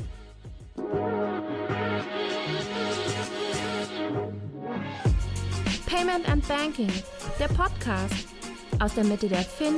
[5.86, 6.92] Payment and Banking,
[7.38, 8.28] der Podcast
[8.80, 9.76] aus der Mitte der Fin,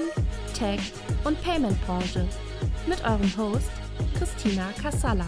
[0.59, 0.81] Tech
[1.23, 2.27] und Payment Branche
[2.89, 3.71] mit eurem Host
[4.19, 5.27] Christina Kassala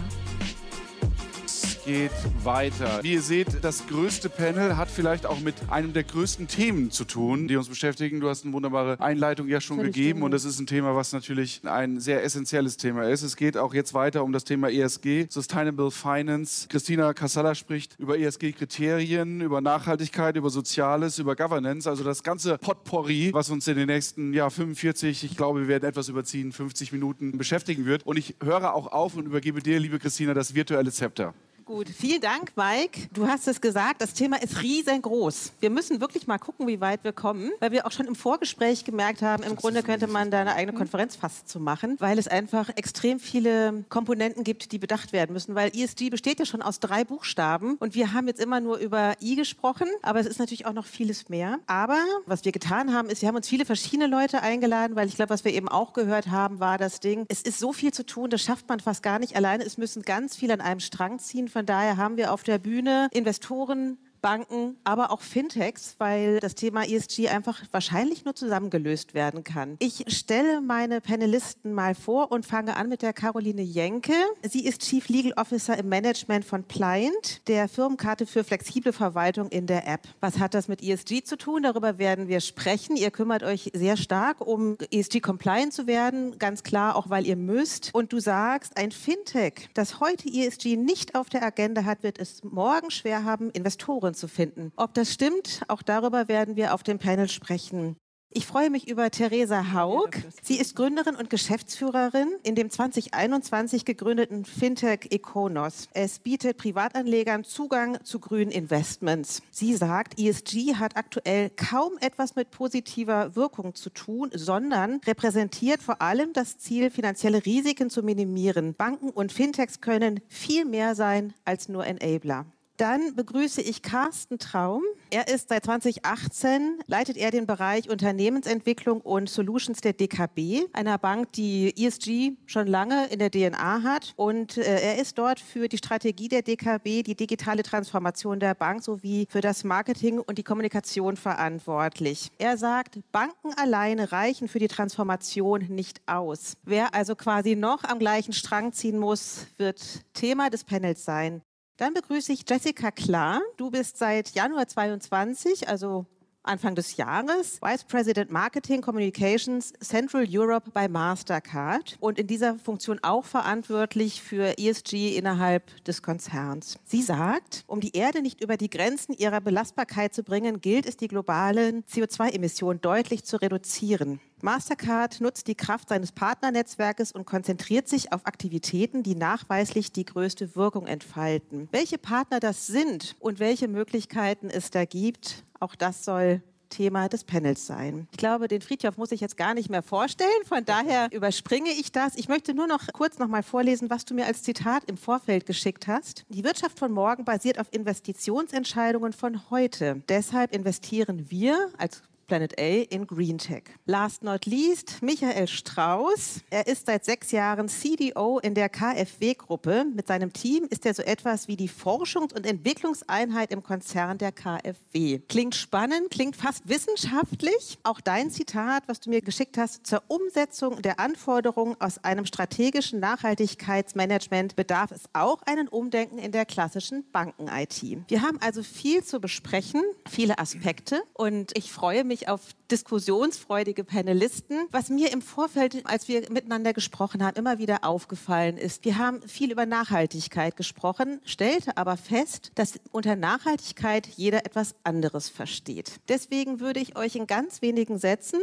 [1.87, 2.11] geht
[2.43, 2.99] weiter.
[3.01, 7.05] Wie ihr seht, das größte Panel hat vielleicht auch mit einem der größten Themen zu
[7.05, 8.19] tun, die uns beschäftigen.
[8.19, 11.61] Du hast eine wunderbare Einleitung ja schon gegeben und das ist ein Thema, was natürlich
[11.63, 13.21] ein sehr essentielles Thema ist.
[13.21, 16.67] Es geht auch jetzt weiter um das Thema ESG, Sustainable Finance.
[16.67, 23.29] Christina Casala spricht über ESG-Kriterien, über Nachhaltigkeit, über Soziales, über Governance, also das ganze Potpourri,
[23.31, 27.37] was uns in den nächsten ja, 45, ich glaube, wir werden etwas überziehen, 50 Minuten
[27.37, 28.05] beschäftigen wird.
[28.05, 31.33] Und ich höre auch auf und übergebe dir, liebe Christina, das virtuelle Zepter.
[31.67, 33.09] Gut, vielen Dank, Mike.
[33.13, 35.51] Du hast es gesagt, das Thema ist riesengroß.
[35.59, 38.85] Wir müssen wirklich mal gucken, wie weit wir kommen, weil wir auch schon im Vorgespräch
[38.85, 42.29] gemerkt haben, im Grunde könnte man da eine eigene Konferenz fast zu machen, weil es
[42.29, 46.79] einfach extrem viele Komponenten gibt, die bedacht werden müssen, weil ESG besteht ja schon aus
[46.79, 50.67] drei Buchstaben und wir haben jetzt immer nur über I gesprochen, aber es ist natürlich
[50.67, 51.59] auch noch vieles mehr.
[51.67, 55.17] Aber was wir getan haben, ist, wir haben uns viele verschiedene Leute eingeladen, weil ich
[55.17, 58.05] glaube, was wir eben auch gehört haben, war das Ding, es ist so viel zu
[58.05, 59.65] tun, das schafft man fast gar nicht alleine.
[59.65, 63.07] Es müssen ganz viele an einem Strang ziehen von daher haben wir auf der Bühne
[63.11, 69.75] Investoren, Banken, aber auch Fintechs, weil das Thema ESG einfach wahrscheinlich nur zusammengelöst werden kann.
[69.79, 74.13] Ich stelle meine Panelisten mal vor und fange an mit der Caroline Jenke.
[74.41, 79.67] Sie ist Chief Legal Officer im Management von Pliant, der Firmenkarte für flexible Verwaltung in
[79.67, 80.01] der App.
[80.19, 81.63] Was hat das mit ESG zu tun?
[81.63, 82.95] Darüber werden wir sprechen.
[82.95, 87.93] Ihr kümmert euch sehr stark um ESG-compliant zu werden, ganz klar auch, weil ihr müsst.
[87.93, 92.43] Und du sagst, ein Fintech, das heute ESG nicht auf der Agenda hat, wird es
[92.43, 94.71] morgen schwer haben, Investoren Spuren zu finden.
[94.75, 97.97] Ob das stimmt, auch darüber werden wir auf dem Panel sprechen.
[98.29, 100.09] Ich freue mich über Theresa Haug.
[100.43, 105.87] Sie ist Gründerin und Geschäftsführerin in dem 2021 gegründeten Fintech Econos.
[105.93, 109.41] Es bietet Privatanlegern Zugang zu grünen Investments.
[109.49, 116.01] Sie sagt, ESG hat aktuell kaum etwas mit positiver Wirkung zu tun, sondern repräsentiert vor
[116.01, 118.75] allem das Ziel, finanzielle Risiken zu minimieren.
[118.75, 122.45] Banken und Fintechs können viel mehr sein als nur Enabler.
[122.77, 124.83] Dann begrüße ich Carsten Traum.
[125.09, 131.31] Er ist seit 2018, leitet er den Bereich Unternehmensentwicklung und Solutions der DKB, einer Bank,
[131.31, 134.13] die ESG schon lange in der DNA hat.
[134.15, 138.83] Und äh, er ist dort für die Strategie der DKB, die digitale Transformation der Bank
[138.83, 142.29] sowie für das Marketing und die Kommunikation verantwortlich.
[142.37, 146.57] Er sagt, Banken alleine reichen für die Transformation nicht aus.
[146.63, 151.41] Wer also quasi noch am gleichen Strang ziehen muss, wird Thema des Panels sein.
[151.77, 153.41] Dann begrüße ich Jessica Klar.
[153.55, 156.07] Du bist seit Januar 22, also
[156.41, 162.99] Anfang des Jahres Vice President Marketing Communications Central Europe bei Mastercard und in dieser Funktion
[163.03, 166.79] auch verantwortlich für ESG innerhalb des Konzerns.
[166.85, 170.97] Sie sagt, um die Erde nicht über die Grenzen ihrer Belastbarkeit zu bringen, gilt es,
[170.97, 174.19] die globalen CO2-Emissionen deutlich zu reduzieren.
[174.41, 180.55] Mastercard nutzt die Kraft seines Partnernetzwerkes und konzentriert sich auf Aktivitäten, die nachweislich die größte
[180.55, 181.67] Wirkung entfalten.
[181.71, 187.23] Welche Partner das sind und welche Möglichkeiten es da gibt, auch das soll Thema des
[187.23, 188.07] Panels sein.
[188.11, 191.91] Ich glaube, den Friedhof muss ich jetzt gar nicht mehr vorstellen, von daher überspringe ich
[191.91, 192.15] das.
[192.15, 195.45] Ich möchte nur noch kurz noch mal vorlesen, was du mir als Zitat im Vorfeld
[195.45, 196.25] geschickt hast.
[196.29, 200.03] Die Wirtschaft von morgen basiert auf Investitionsentscheidungen von heute.
[200.09, 203.63] Deshalb investieren wir als Planet A in Green Tech.
[203.85, 206.41] Last not least, Michael Strauß.
[206.49, 209.85] Er ist seit sechs Jahren CDO in der KfW-Gruppe.
[209.95, 214.33] Mit seinem Team ist er so etwas wie die Forschungs- und Entwicklungseinheit im Konzern der
[214.33, 215.19] KfW.
[215.29, 217.77] Klingt spannend, klingt fast wissenschaftlich.
[217.83, 222.99] Auch dein Zitat, was du mir geschickt hast, zur Umsetzung der Anforderungen aus einem strategischen
[222.99, 227.83] Nachhaltigkeitsmanagement bedarf es auch einen Umdenken in der klassischen Banken-IT.
[228.09, 232.41] Wir haben also viel zu besprechen, viele Aspekte und ich freue mich, mich auf
[232.71, 234.67] diskussionsfreudige Panelisten.
[234.71, 239.21] Was mir im Vorfeld, als wir miteinander gesprochen haben, immer wieder aufgefallen ist, wir haben
[239.21, 245.99] viel über Nachhaltigkeit gesprochen, stellte aber fest, dass unter Nachhaltigkeit jeder etwas anderes versteht.
[246.09, 248.39] Deswegen würde ich euch in ganz wenigen Sätzen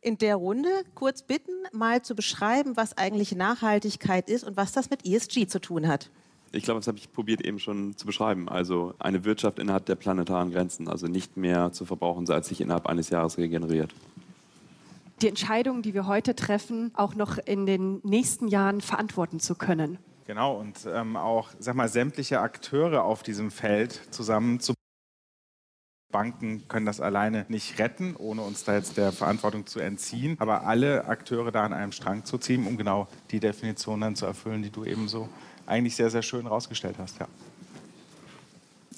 [0.00, 4.90] in der Runde kurz bitten, mal zu beschreiben, was eigentlich Nachhaltigkeit ist und was das
[4.90, 6.10] mit ESG zu tun hat.
[6.52, 8.48] Ich glaube, das habe ich probiert eben schon zu beschreiben.
[8.48, 12.86] Also eine Wirtschaft innerhalb der planetaren Grenzen, also nicht mehr zu verbrauchen, als sich innerhalb
[12.86, 13.94] eines Jahres regeneriert.
[15.22, 19.98] Die Entscheidungen, die wir heute treffen, auch noch in den nächsten Jahren verantworten zu können.
[20.26, 24.74] Genau, und ähm, auch sag mal, sämtliche Akteure auf diesem Feld zusammen zu
[26.12, 30.36] Banken können das alleine nicht retten, ohne uns da jetzt der Verantwortung zu entziehen.
[30.38, 34.26] Aber alle Akteure da an einem Strang zu ziehen, um genau die Definition dann zu
[34.26, 35.28] erfüllen, die du eben so
[35.66, 37.18] eigentlich sehr, sehr schön rausgestellt hast.
[37.18, 37.28] Ja.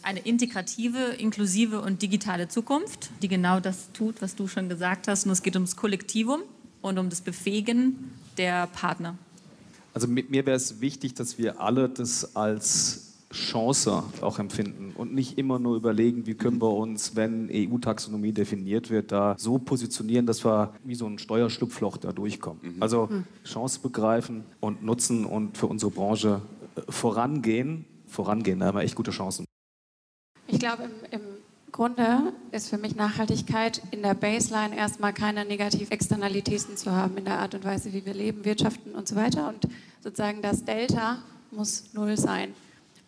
[0.02, 5.24] Eine integrative, inklusive und digitale Zukunft, die genau das tut, was du schon gesagt hast.
[5.24, 6.42] Und es geht ums Kollektivum
[6.82, 9.16] und um das Befähigen der Partner.
[9.94, 15.12] Also mit mir wäre es wichtig, dass wir alle das als Chance auch empfinden und
[15.12, 20.24] nicht immer nur überlegen, wie können wir uns, wenn EU-Taxonomie definiert wird, da so positionieren,
[20.24, 22.76] dass wir wie so ein Steuerschlupfloch da durchkommen.
[22.76, 22.82] Mhm.
[22.82, 23.24] Also mhm.
[23.44, 26.42] Chance begreifen und nutzen und für unsere Branche
[26.88, 27.84] vorangehen.
[28.06, 29.44] Vorangehen, da haben wir echt gute Chancen.
[30.46, 31.20] Ich glaube, im, im
[31.72, 37.24] Grunde ist für mich Nachhaltigkeit in der Baseline erstmal keine negativen Externalitäten zu haben in
[37.24, 39.48] der Art und Weise, wie wir leben, wirtschaften und so weiter.
[39.48, 39.66] Und
[40.00, 41.18] sozusagen das Delta
[41.50, 42.54] muss null sein.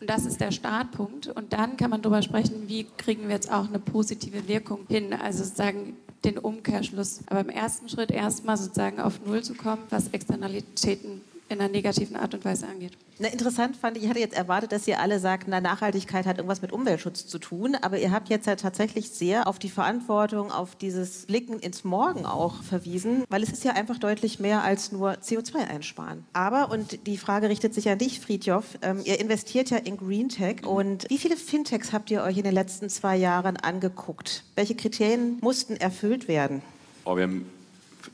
[0.00, 1.28] Und das ist der Startpunkt.
[1.28, 5.12] Und dann kann man darüber sprechen, wie kriegen wir jetzt auch eine positive Wirkung hin,
[5.12, 7.20] also sozusagen den Umkehrschluss.
[7.28, 12.16] Aber im ersten Schritt erstmal sozusagen auf Null zu kommen, was Externalitäten in einer negativen
[12.16, 12.92] Art und Weise angeht.
[13.18, 16.38] Na, interessant fand ich, ich hatte jetzt erwartet, dass ihr alle sagt, na, Nachhaltigkeit hat
[16.38, 20.52] irgendwas mit Umweltschutz zu tun, aber ihr habt jetzt ja tatsächlich sehr auf die Verantwortung,
[20.52, 24.92] auf dieses Blicken ins Morgen auch verwiesen, weil es ist ja einfach deutlich mehr als
[24.92, 26.24] nur CO2 einsparen.
[26.32, 30.28] Aber, und die Frage richtet sich an dich, Friedjof, ähm, ihr investiert ja in Green
[30.28, 34.44] Tech und wie viele Fintechs habt ihr euch in den letzten zwei Jahren angeguckt?
[34.56, 36.60] Welche Kriterien mussten erfüllt werden?
[37.04, 37.46] Oh, wir haben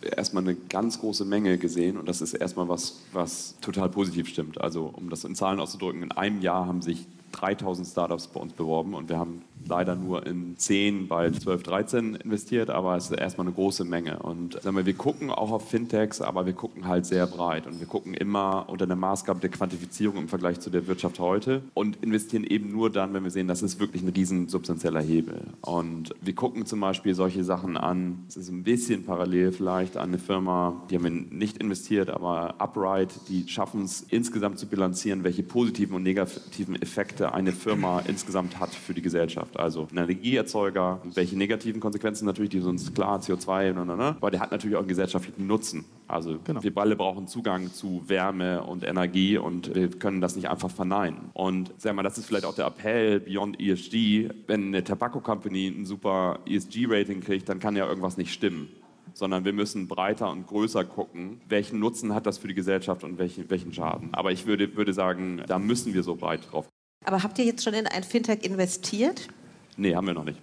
[0.03, 4.61] erstmal eine ganz große Menge gesehen und das ist erstmal was, was total positiv stimmt.
[4.61, 8.53] Also um das in Zahlen auszudrücken, in einem Jahr haben sich 3000 Startups bei uns
[8.53, 13.19] beworben und wir haben leider nur in 10, bald 12, 13 investiert, aber es ist
[13.19, 14.19] erstmal eine große Menge.
[14.21, 17.81] Und sagen wir, wir gucken auch auf Fintechs, aber wir gucken halt sehr breit und
[17.81, 21.97] wir gucken immer unter der Maßgabe der Quantifizierung im Vergleich zu der Wirtschaft heute und
[22.03, 25.43] investieren eben nur dann, wenn wir sehen, das ist wirklich ein riesen substanzieller Hebel.
[25.61, 30.09] Und wir gucken zum Beispiel solche Sachen an, es ist ein bisschen parallel vielleicht an
[30.09, 35.25] eine Firma, die haben wir nicht investiert, aber Upright, die schaffen es insgesamt zu bilanzieren,
[35.25, 39.13] welche positiven und negativen Effekte eine Firma insgesamt hat für die Gesellschaft.
[39.13, 39.59] Gesellschaft.
[39.59, 44.31] Also ein Energieerzeuger, welche negativen Konsequenzen natürlich, die sind klar, CO2, na, na, na, aber
[44.31, 45.85] der hat natürlich auch einen gesellschaftlichen Nutzen.
[46.09, 46.63] Also genau.
[46.63, 51.31] wir alle brauchen Zugang zu Wärme und Energie und wir können das nicht einfach verneinen.
[51.33, 54.31] Und sag mal, das ist vielleicht auch der Appell Beyond ESG.
[54.47, 58.69] Wenn eine Tobacco Company ein super ESG-Rating kriegt, dann kann ja irgendwas nicht stimmen
[59.15, 63.19] sondern wir müssen breiter und größer gucken, welchen Nutzen hat das für die Gesellschaft und
[63.19, 64.09] welchen, welchen Schaden.
[64.15, 66.67] Aber ich würde, würde sagen, da müssen wir so breit drauf.
[67.05, 69.29] Aber habt ihr jetzt schon in ein Fintech investiert?
[69.77, 70.39] Nee, haben wir noch nicht.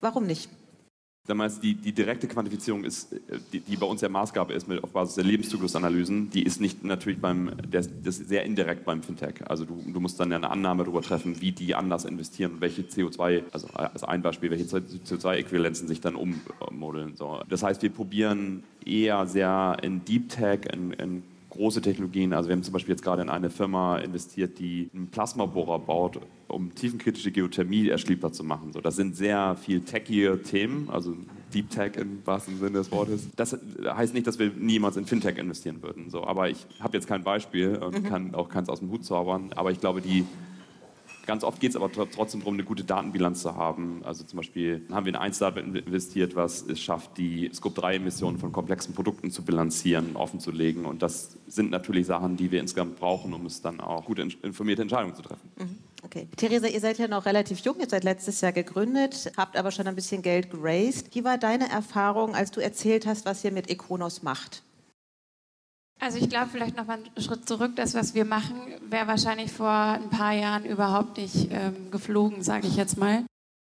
[0.00, 0.48] Warum nicht?
[1.24, 3.14] Damals die, die direkte Quantifizierung ist,
[3.52, 6.82] die, die, bei uns der Maßgabe ist, mit, auf Basis der Lebenszyklusanalysen, die ist nicht
[6.82, 9.34] natürlich beim, das ist sehr indirekt beim Fintech.
[9.48, 12.82] Also du, du musst dann eine Annahme darüber treffen, wie die anders investieren und welche
[12.82, 17.14] CO2, also als ein Beispiel, welche CO2-Äquivalenzen sich dann ummodeln.
[17.14, 17.40] So.
[17.48, 22.32] Das heißt, wir probieren eher sehr in Deep Tech, in, in große Technologien.
[22.32, 26.18] Also wir haben zum Beispiel jetzt gerade in eine Firma investiert, die einen Plasmabohrer baut,
[26.48, 28.72] um tiefenkritische Geothermie erschließbar zu machen.
[28.72, 31.14] So, das sind sehr viel techie Themen, also
[31.52, 33.28] Deep Tech im wahrsten Sinne des Wortes.
[33.36, 36.08] Das heißt nicht, dass wir niemals in Fintech investieren würden.
[36.08, 38.08] So, aber ich habe jetzt kein Beispiel und mhm.
[38.08, 39.50] kann auch keins aus dem Hut zaubern.
[39.54, 40.24] Aber ich glaube, die
[41.26, 44.02] Ganz oft geht es aber trotzdem darum, eine gute Datenbilanz zu haben.
[44.04, 48.52] Also zum Beispiel haben wir in ein Startup investiert, was es schafft, die Scope-3-Emissionen von
[48.52, 50.84] komplexen Produkten zu bilanzieren, offenzulegen.
[50.84, 54.82] Und das sind natürlich Sachen, die wir insgesamt brauchen, um es dann auch gut informierte
[54.82, 55.48] Entscheidungen zu treffen.
[55.58, 55.78] Mhm.
[56.04, 56.26] Okay.
[56.36, 59.86] Theresa, ihr seid ja noch relativ jung, ihr seid letztes Jahr gegründet, habt aber schon
[59.86, 61.14] ein bisschen Geld geraced.
[61.14, 64.64] Wie war deine Erfahrung, als du erzählt hast, was ihr mit Econos macht?
[66.02, 67.76] Also ich glaube vielleicht noch mal einen Schritt zurück.
[67.76, 68.56] Das, was wir machen,
[68.90, 73.22] wäre wahrscheinlich vor ein paar Jahren überhaupt nicht ähm, geflogen, sage ich jetzt mal.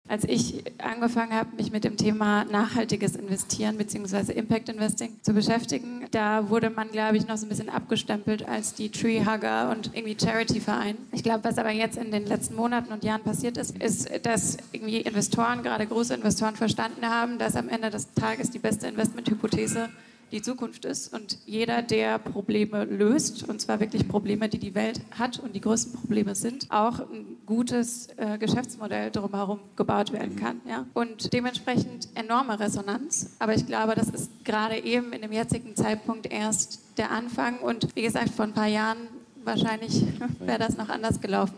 [0.10, 4.34] Als ich angefangen habe, mich mit dem Thema nachhaltiges Investieren bzw.
[4.34, 8.74] Impact Investing zu beschäftigen, da wurde man, glaube ich, noch so ein bisschen abgestempelt als
[8.74, 10.98] die Treehugger und irgendwie Charity-Verein.
[11.14, 14.58] Ich glaube, was aber jetzt in den letzten Monaten und Jahren passiert ist, ist, dass
[14.74, 19.90] irgendwie Investoren, gerade große Investoren, verstanden haben, dass am Ende des Tages die beste Investmenthypothese
[20.32, 25.02] die Zukunft ist und jeder, der Probleme löst, und zwar wirklich Probleme, die die Welt
[25.12, 30.62] hat und die größten Probleme sind, auch ein gutes äh, Geschäftsmodell drumherum gebaut werden kann.
[30.68, 30.86] Ja?
[30.94, 33.36] Und dementsprechend enorme Resonanz.
[33.40, 37.60] Aber ich glaube, das ist gerade eben in dem jetzigen Zeitpunkt erst der Anfang.
[37.60, 39.08] Und wie gesagt, vor ein paar Jahren
[39.44, 40.04] wahrscheinlich
[40.40, 41.56] wäre das noch anders gelaufen.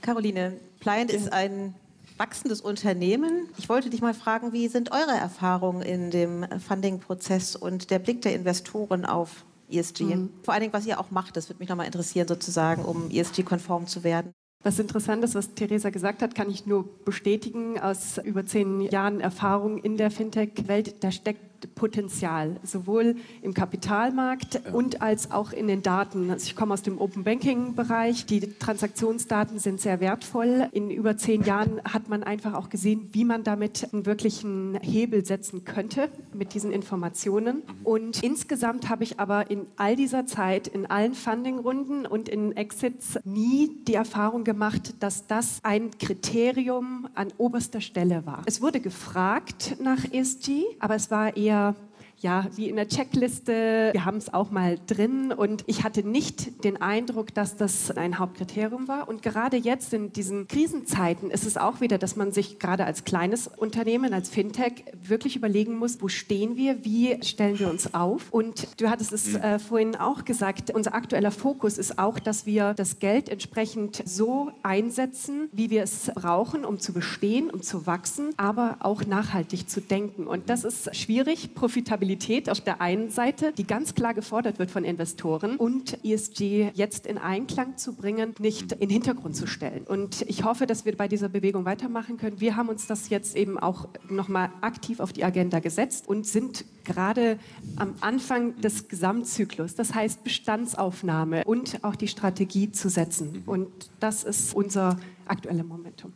[0.00, 1.74] Caroline, Pliant ist ein
[2.18, 3.48] wachsendes Unternehmen.
[3.58, 8.22] Ich wollte dich mal fragen, wie sind eure Erfahrungen in dem Funding-Prozess und der Blick
[8.22, 10.04] der Investoren auf ESG?
[10.04, 10.30] Mhm.
[10.42, 13.86] Vor allen Dingen, was ihr auch macht, das würde mich nochmal interessieren, sozusagen, um ESG-konform
[13.86, 14.32] zu werden.
[14.64, 19.20] Was interessant ist, was Theresa gesagt hat, kann ich nur bestätigen aus über zehn Jahren
[19.20, 21.02] Erfahrung in der Fintech-Welt.
[21.02, 21.40] Da steckt
[21.74, 26.30] Potenzial, sowohl im Kapitalmarkt und als auch in den Daten.
[26.30, 28.26] Also ich komme aus dem Open Banking-Bereich.
[28.26, 30.68] Die Transaktionsdaten sind sehr wertvoll.
[30.72, 35.24] In über zehn Jahren hat man einfach auch gesehen, wie man damit einen wirklichen Hebel
[35.24, 37.56] setzen könnte mit diesen Informationen.
[37.56, 37.62] Mhm.
[37.84, 43.18] Und insgesamt habe ich aber in all dieser Zeit, in allen Funding-Runden und in Exits
[43.24, 48.42] nie die Erfahrung gemacht, dass das ein Kriterium an oberster Stelle war.
[48.46, 51.74] Es wurde gefragt nach ESG, aber es war eher eher
[52.22, 53.90] ja, wie in der Checkliste.
[53.92, 58.18] Wir haben es auch mal drin und ich hatte nicht den Eindruck, dass das ein
[58.18, 59.08] Hauptkriterium war.
[59.08, 63.04] Und gerade jetzt in diesen Krisenzeiten ist es auch wieder, dass man sich gerade als
[63.04, 68.30] kleines Unternehmen, als Fintech wirklich überlegen muss, wo stehen wir, wie stellen wir uns auf.
[68.30, 72.74] Und du hattest es äh, vorhin auch gesagt, unser aktueller Fokus ist auch, dass wir
[72.74, 78.30] das Geld entsprechend so einsetzen, wie wir es brauchen, um zu bestehen, um zu wachsen,
[78.36, 80.28] aber auch nachhaltig zu denken.
[80.28, 84.70] Und das ist schwierig, Profitabilität Flexibilität auf der einen Seite, die ganz klar gefordert wird
[84.70, 89.84] von Investoren, und ESG jetzt in Einklang zu bringen, nicht in den Hintergrund zu stellen.
[89.86, 92.40] Und ich hoffe, dass wir bei dieser Bewegung weitermachen können.
[92.40, 96.64] Wir haben uns das jetzt eben auch nochmal aktiv auf die Agenda gesetzt und sind
[96.84, 97.38] gerade
[97.76, 103.42] am Anfang des Gesamtzyklus, das heißt Bestandsaufnahme und auch die Strategie zu setzen.
[103.46, 103.68] Und
[104.00, 106.12] das ist unser aktuelles Momentum.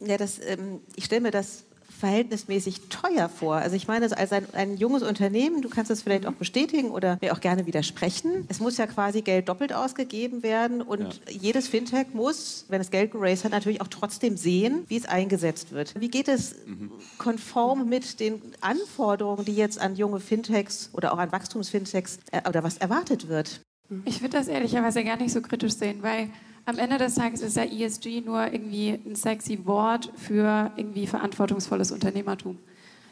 [0.00, 1.64] Ja, das, ähm, ich stelle mir das
[1.98, 3.56] verhältnismäßig teuer vor.
[3.56, 7.18] Also ich meine, als ein, ein, junges Unternehmen, du kannst das vielleicht auch bestätigen oder
[7.20, 8.44] mir auch gerne widersprechen.
[8.48, 11.10] Es muss ja quasi Geld doppelt ausgegeben werden und ja.
[11.30, 15.72] jedes Fintech muss, wenn es Geld geraced hat, natürlich auch trotzdem sehen, wie es eingesetzt
[15.72, 15.98] wird.
[15.98, 16.92] Wie geht es mhm.
[17.18, 22.62] konform mit den Anforderungen, die jetzt an junge Fintechs oder auch an Wachstumsfintechs äh, oder
[22.62, 23.60] was erwartet wird?
[24.04, 26.28] Ich würde das ehrlicherweise gar nicht so kritisch sehen, weil
[26.66, 31.92] am Ende des Tages ist ja ESG nur irgendwie ein sexy Wort für irgendwie verantwortungsvolles
[31.92, 32.58] Unternehmertum.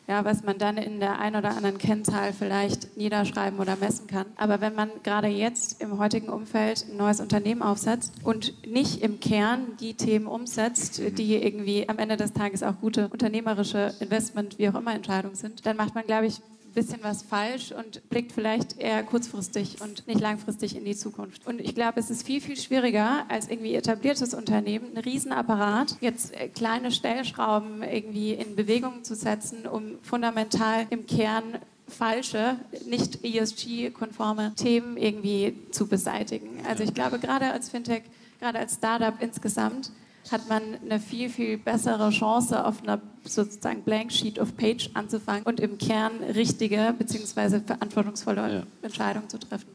[0.07, 4.27] Ja, was man dann in der ein oder anderen Kennzahl vielleicht niederschreiben oder messen kann.
[4.37, 9.21] Aber wenn man gerade jetzt im heutigen Umfeld ein neues Unternehmen aufsetzt und nicht im
[9.21, 14.69] Kern die Themen umsetzt, die irgendwie am Ende des Tages auch gute unternehmerische Investment, wie
[14.69, 16.43] auch immer Entscheidungen sind, dann macht man, glaube ich,
[16.75, 21.47] bisschen was falsch und blickt vielleicht eher kurzfristig und nicht langfristig in die Zukunft.
[21.47, 26.35] Und ich glaube, es ist viel, viel schwieriger als irgendwie etabliertes Unternehmen, ein Riesenapparat, jetzt
[26.35, 34.55] äh, kleine Stellschrauben irgendwie in Bewegung zu setzen, um fundamental im Kern falsche, nicht ESG-konforme
[34.57, 36.49] Themen irgendwie zu beseitigen.
[36.69, 38.03] Also ich glaube, gerade als Fintech,
[38.41, 39.91] gerade als Startup insgesamt,
[40.31, 45.45] hat man eine viel, viel bessere Chance, auf einer sozusagen Blank Sheet of Page anzufangen
[45.45, 47.61] und im Kern richtige bzw.
[47.61, 48.63] verantwortungsvolle ja.
[48.83, 49.73] Entscheidungen zu treffen.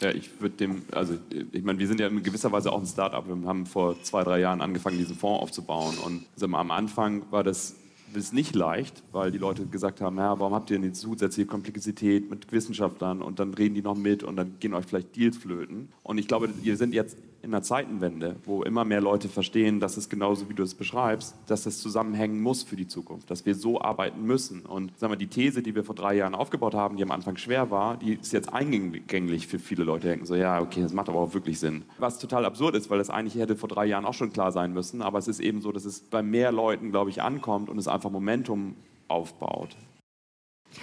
[0.00, 1.16] Ja, ich würde dem, also
[1.52, 3.28] ich meine, wir sind ja in gewisser Weise auch ein Start-up.
[3.28, 5.96] Wir haben vor zwei, drei Jahren angefangen, diesen Fonds aufzubauen.
[5.98, 7.76] Und also am Anfang war das
[8.16, 12.30] ist nicht leicht, weil die Leute gesagt haben, ja, warum habt ihr denn zusätzliche Komplexität
[12.30, 15.88] mit Wissenschaftlern und dann reden die noch mit und dann gehen euch vielleicht Deals flöten.
[16.02, 19.96] Und ich glaube, wir sind jetzt in einer Zeitenwende, wo immer mehr Leute verstehen, dass
[19.96, 23.54] es genauso wie du es beschreibst, dass es zusammenhängen muss für die Zukunft, dass wir
[23.54, 24.62] so arbeiten müssen.
[24.62, 27.36] Und sagen wir, die These, die wir vor drei Jahren aufgebaut haben, die am Anfang
[27.36, 30.08] schwer war, die ist jetzt eingänglich für viele Leute.
[30.08, 31.82] Denken so, ja, okay, das macht aber auch wirklich Sinn.
[31.98, 34.72] Was total absurd ist, weil das eigentlich hätte vor drei Jahren auch schon klar sein
[34.72, 35.02] müssen.
[35.02, 37.88] Aber es ist eben so, dass es bei mehr Leuten, glaube ich, ankommt und es
[37.88, 38.74] einfach Momentum
[39.08, 39.76] aufbaut.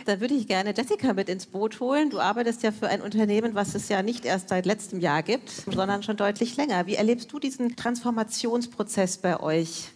[0.05, 2.09] Dann würde ich gerne Jessica mit ins Boot holen.
[2.09, 5.49] Du arbeitest ja für ein Unternehmen, was es ja nicht erst seit letztem Jahr gibt,
[5.49, 6.87] sondern schon deutlich länger.
[6.87, 9.91] Wie erlebst du diesen Transformationsprozess bei euch?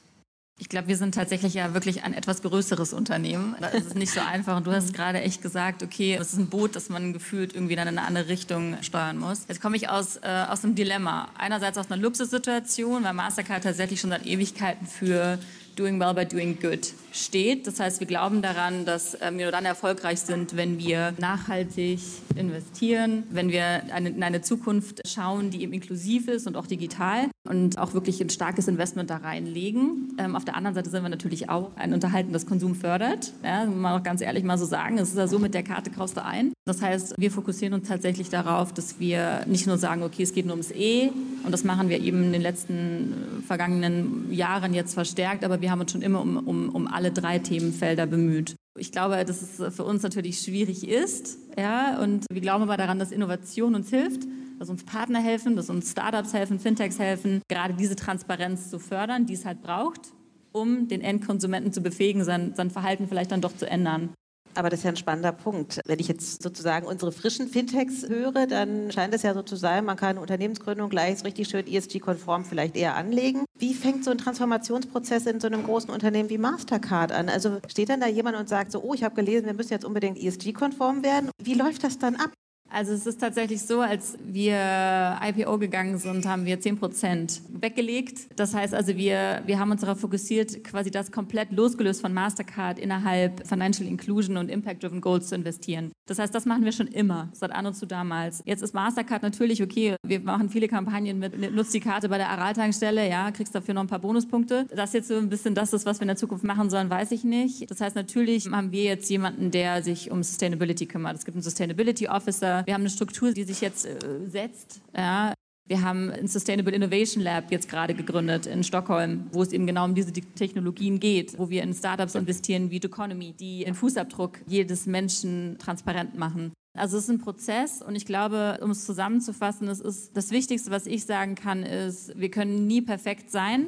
[0.57, 3.57] Ich glaube, wir sind tatsächlich ja wirklich ein etwas größeres Unternehmen.
[3.59, 4.55] Da ist es nicht so einfach.
[4.55, 7.75] Und du hast gerade echt gesagt, okay, es ist ein Boot, das man gefühlt irgendwie
[7.75, 9.41] dann in eine andere Richtung steuern muss.
[9.49, 11.27] Jetzt komme ich aus, äh, aus einem Dilemma.
[11.37, 15.39] Einerseits aus einer Luxussituation, weil Mastercard tatsächlich schon seit Ewigkeiten für
[15.75, 17.67] Doing Well by Doing Good steht.
[17.67, 21.99] Das heißt, wir glauben daran, dass äh, wir nur dann erfolgreich sind, wenn wir nachhaltig
[22.35, 27.29] investieren, wenn wir in eine Zukunft schauen, die eben inklusiv ist und auch digital.
[27.47, 30.15] und auch wirklich ein starkes Investment da reinlegen.
[30.17, 33.33] Ähm, auf der anderen Seite sind wir natürlich auch ein Unterhalten, das Konsum fördert.
[33.43, 35.91] Ja, mal auch ganz ehrlich mal so sagen, es ist ja so, mit der Karte
[35.91, 36.53] kaufst du ein.
[36.65, 40.45] Das heißt, wir fokussieren uns tatsächlich darauf, dass wir nicht nur sagen, okay, es geht
[40.45, 41.11] nur ums E
[41.43, 45.69] und das machen wir eben in den letzten äh, vergangenen Jahren jetzt verstärkt, aber wir
[45.69, 48.55] haben uns schon immer um, um, um alle drei Themenfelder bemüht.
[48.77, 52.99] Ich glaube, dass es für uns natürlich schwierig ist, ja, und wir glauben aber daran,
[52.99, 54.27] dass Innovation uns hilft
[54.59, 59.25] dass uns Partner helfen, dass uns Startups helfen, Fintechs helfen, gerade diese Transparenz zu fördern,
[59.25, 60.13] die es halt braucht,
[60.51, 64.13] um den Endkonsumenten zu befähigen, sein, sein Verhalten vielleicht dann doch zu ändern.
[64.55, 65.81] Aber das ist ja ein spannender Punkt.
[65.85, 69.85] Wenn ich jetzt sozusagen unsere frischen Fintechs höre, dann scheint es ja so zu sein,
[69.85, 73.45] man kann Unternehmensgründung gleich richtig schön ESG-konform vielleicht eher anlegen.
[73.57, 77.29] Wie fängt so ein Transformationsprozess in so einem großen Unternehmen wie Mastercard an?
[77.29, 79.85] Also steht dann da jemand und sagt so, oh, ich habe gelesen, wir müssen jetzt
[79.85, 81.29] unbedingt ESG-konform werden.
[81.41, 82.31] Wie läuft das dann ab?
[82.69, 88.27] Also es ist tatsächlich so, als wir IPO gegangen sind, haben wir 10 Prozent weggelegt.
[88.35, 92.79] Das heißt also, wir, wir haben uns darauf fokussiert, quasi das komplett losgelöst von Mastercard
[92.79, 95.91] innerhalb Financial Inclusion und Impact-Driven Goals zu investieren.
[96.07, 98.41] Das heißt, das machen wir schon immer, seit an und zu damals.
[98.45, 102.29] Jetzt ist Mastercard natürlich okay, wir machen viele Kampagnen mit, nutzt die Karte bei der
[102.29, 104.65] Aral-Tankstelle, ja, kriegst dafür noch ein paar Bonuspunkte.
[104.75, 107.11] Das jetzt so ein bisschen das ist, was wir in der Zukunft machen sollen, weiß
[107.11, 107.69] ich nicht.
[107.69, 111.15] Das heißt, natürlich haben wir jetzt jemanden, der sich um Sustainability kümmert.
[111.15, 113.97] Es gibt einen Sustainability Officer, wir haben eine Struktur, die sich jetzt äh,
[114.27, 114.81] setzt.
[114.95, 115.33] Ja.
[115.67, 119.85] Wir haben ein Sustainable Innovation Lab jetzt gerade gegründet in Stockholm, wo es eben genau
[119.85, 124.85] um diese Technologien geht, wo wir in Startups investieren wie Economy, die den Fußabdruck jedes
[124.85, 126.53] Menschen transparent machen.
[126.77, 130.69] Also es ist ein Prozess und ich glaube, um es zusammenzufassen, das ist das Wichtigste,
[130.69, 133.67] was ich sagen kann, ist, wir können nie perfekt sein,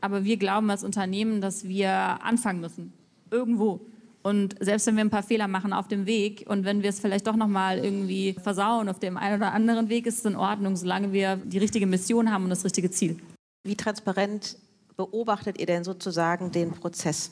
[0.00, 2.92] aber wir glauben als Unternehmen, dass wir anfangen müssen.
[3.30, 3.80] Irgendwo.
[4.22, 7.00] Und selbst wenn wir ein paar Fehler machen auf dem Weg und wenn wir es
[7.00, 10.76] vielleicht doch nochmal irgendwie versauen auf dem einen oder anderen Weg, ist es in Ordnung,
[10.76, 13.18] solange wir die richtige Mission haben und das richtige Ziel.
[13.64, 14.56] Wie transparent
[14.96, 17.30] beobachtet ihr denn sozusagen den Prozess?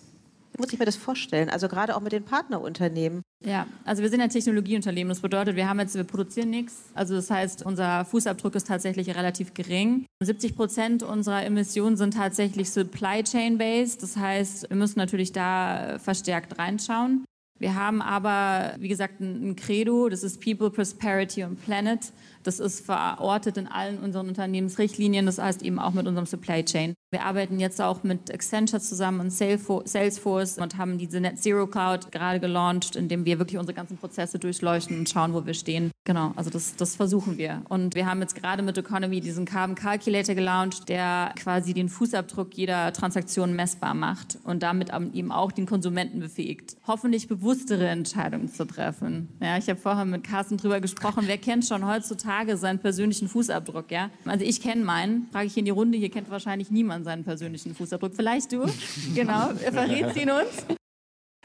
[0.56, 1.50] Wie muss ich mir das vorstellen?
[1.50, 3.20] Also gerade auch mit den Partnerunternehmen.
[3.44, 5.10] Ja, also wir sind ein Technologieunternehmen.
[5.10, 6.84] Das bedeutet, wir haben jetzt, wir produzieren nichts.
[6.94, 10.06] Also das heißt, unser Fußabdruck ist tatsächlich relativ gering.
[10.22, 14.02] 70 Prozent unserer Emissionen sind tatsächlich Supply Chain based.
[14.02, 17.26] Das heißt, wir müssen natürlich da verstärkt reinschauen.
[17.58, 22.12] Wir haben aber, wie gesagt, ein Credo, das ist People, Prosperity und Planet.
[22.46, 26.94] Das ist verortet in allen unseren Unternehmensrichtlinien, das heißt eben auch mit unserem Supply Chain.
[27.10, 32.12] Wir arbeiten jetzt auch mit Accenture zusammen und Salesforce und haben diese Net Zero Cloud
[32.12, 35.90] gerade gelauncht, indem wir wirklich unsere ganzen Prozesse durchleuchten und schauen, wo wir stehen.
[36.04, 37.62] Genau, also das, das versuchen wir.
[37.68, 42.54] Und wir haben jetzt gerade mit Economy diesen Carbon Calculator gelauncht, der quasi den Fußabdruck
[42.54, 48.66] jeder Transaktion messbar macht und damit eben auch den Konsumenten befähigt, hoffentlich bewusstere Entscheidungen zu
[48.66, 49.30] treffen.
[49.40, 53.28] Ja, ich habe vorher mit Carsten drüber gesprochen, wer kennt schon heutzutage Tage seinen persönlichen
[53.28, 53.90] Fußabdruck.
[53.90, 54.10] Ja?
[54.26, 57.74] Also ich kenne meinen, frage ich in die Runde, hier kennt wahrscheinlich niemand seinen persönlichen
[57.74, 58.12] Fußabdruck.
[58.14, 58.66] Vielleicht du,
[59.14, 60.66] genau, verrätst ihn uns.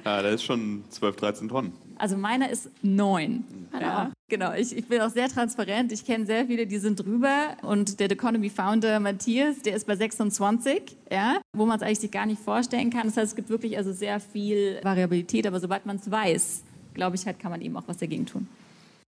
[0.03, 1.73] Ja, der ist schon 12, 13 Tonnen.
[1.97, 3.43] Also meiner ist 9.
[3.79, 5.91] Ja, genau, ich, ich bin auch sehr transparent.
[5.91, 7.55] Ich kenne sehr viele, die sind drüber.
[7.61, 12.11] Und der Economy Founder Matthias, der ist bei 26, ja, wo man es eigentlich sich
[12.11, 13.03] gar nicht vorstellen kann.
[13.05, 15.45] Das heißt, es gibt wirklich also sehr viel Variabilität.
[15.45, 16.63] Aber sobald man es weiß,
[16.95, 18.47] glaube ich, halt, kann man eben auch was dagegen tun.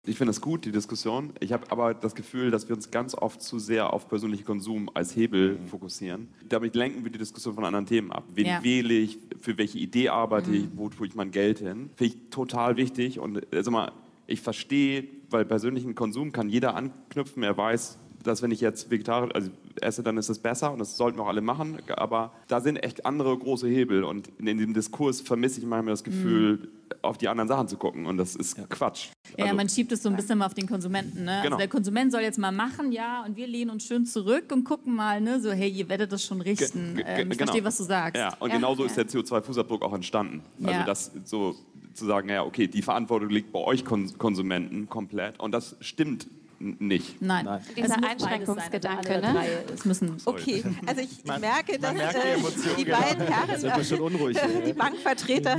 [0.06, 1.32] Ich finde es gut, die Diskussion.
[1.40, 4.90] Ich habe aber das Gefühl, dass wir uns ganz oft zu sehr auf persönlichen Konsum
[4.94, 5.68] als Hebel mhm.
[5.68, 6.28] fokussieren.
[6.50, 8.26] Damit lenken wir die Diskussion von anderen Themen ab.
[8.34, 8.64] Wen ja.
[8.64, 9.18] wähle ich?
[9.40, 10.56] Für welche Idee arbeite mhm.
[10.56, 10.68] ich?
[10.76, 11.90] Wo tue ich mein Geld hin?
[11.96, 13.20] Finde ich total wichtig.
[13.20, 13.94] Und also mal,
[14.28, 17.42] ich verstehe, weil persönlichen Konsum kann jeder anknüpfen.
[17.42, 19.50] Er weiß, dass wenn ich jetzt vegetarisch also
[19.82, 21.78] esse, dann ist es besser und das sollten wir auch alle machen.
[21.96, 25.94] Aber da sind echt andere große Hebel und in, in dem Diskurs vermisse ich manchmal
[25.94, 26.68] das Gefühl, mhm
[27.04, 28.06] auf die anderen Sachen zu gucken.
[28.06, 28.66] Und das ist ja.
[28.68, 29.10] Quatsch.
[29.38, 31.26] Ja, also, man schiebt es so ein bisschen mal auf den Konsumenten.
[31.26, 31.32] Ne?
[31.32, 31.56] Also genau.
[31.56, 34.64] Also der Konsument soll jetzt mal machen, ja, und wir lehnen uns schön zurück und
[34.64, 37.00] gucken mal, ne, so, hey, ihr werdet das schon richten.
[37.06, 37.38] Ähm, ich genau.
[37.38, 38.18] verstehe, was du sagst.
[38.18, 38.56] Ja, und ja.
[38.56, 40.44] genauso ist der CO2-Fußabdruck auch entstanden.
[40.64, 41.56] Also das so
[41.94, 45.40] zu sagen, ja, okay, die Verantwortung liegt bei euch Konsumenten komplett.
[45.40, 46.28] Und das stimmt
[46.64, 47.22] nicht.
[47.22, 47.46] Nein.
[47.46, 47.62] Nein.
[47.76, 49.64] Dieser Einschränkungsgedanke, ne?
[49.74, 50.18] Es müssen.
[50.26, 52.38] Okay, also ich man, merke, dass äh,
[52.78, 55.58] die, die beiden Herren, die Bankvertreter,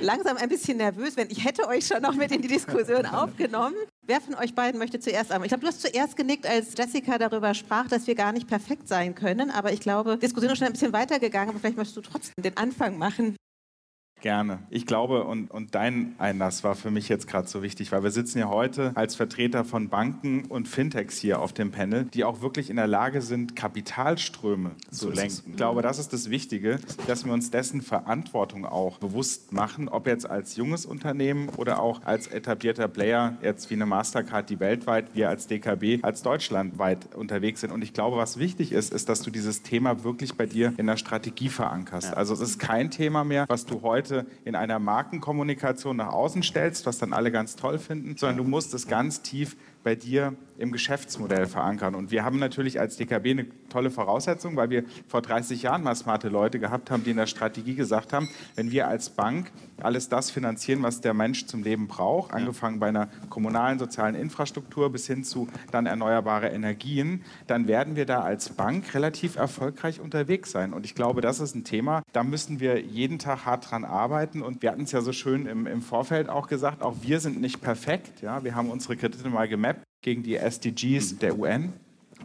[0.00, 1.28] langsam ein bisschen nervös werden.
[1.30, 3.76] Ich hätte euch schon noch mit in die Diskussion aufgenommen.
[4.02, 5.46] Wer von euch beiden möchte zuerst einmal?
[5.46, 8.88] Ich glaube, du hast zuerst genickt, als Jessica darüber sprach, dass wir gar nicht perfekt
[8.88, 9.50] sein können.
[9.50, 11.50] Aber ich glaube, die Diskussion ist schon ein bisschen weitergegangen.
[11.50, 13.36] Aber vielleicht möchtest du trotzdem den Anfang machen.
[14.22, 14.60] Gerne.
[14.70, 18.10] Ich glaube, und, und dein Einlass war für mich jetzt gerade so wichtig, weil wir
[18.10, 22.40] sitzen ja heute als Vertreter von Banken und Fintechs hier auf dem Panel, die auch
[22.40, 25.50] wirklich in der Lage sind, Kapitalströme so zu lenken.
[25.50, 30.06] Ich glaube, das ist das Wichtige, dass wir uns dessen Verantwortung auch bewusst machen, ob
[30.06, 35.14] jetzt als junges Unternehmen oder auch als etablierter Player, jetzt wie eine Mastercard, die weltweit,
[35.14, 37.70] wir als DKB, als deutschlandweit unterwegs sind.
[37.70, 40.86] Und ich glaube, was wichtig ist, ist, dass du dieses Thema wirklich bei dir in
[40.86, 42.16] der Strategie verankerst.
[42.16, 46.44] Also es ist kein Thema mehr, was du heute heute in einer Markenkommunikation nach außen
[46.44, 50.34] stellst, was dann alle ganz toll finden, sondern du musst es ganz tief bei dir
[50.58, 51.94] im Geschäftsmodell verankern.
[51.94, 55.94] Und wir haben natürlich als DKB eine tolle Voraussetzung, weil wir vor 30 Jahren mal
[55.94, 59.50] smarte Leute gehabt haben, die in der Strategie gesagt haben, wenn wir als Bank
[59.82, 64.90] alles das finanzieren, was der Mensch zum Leben braucht, angefangen bei einer kommunalen sozialen Infrastruktur
[64.90, 70.50] bis hin zu dann erneuerbare Energien, dann werden wir da als Bank relativ erfolgreich unterwegs
[70.50, 70.72] sein.
[70.72, 74.42] Und ich glaube, das ist ein Thema, da müssen wir jeden Tag hart dran arbeiten.
[74.42, 77.40] Und wir hatten es ja so schön im, im Vorfeld auch gesagt, auch wir sind
[77.40, 78.22] nicht perfekt.
[78.22, 78.44] Ja?
[78.44, 81.72] Wir haben unsere Kredite mal gemappt gegen die SDGs der UN.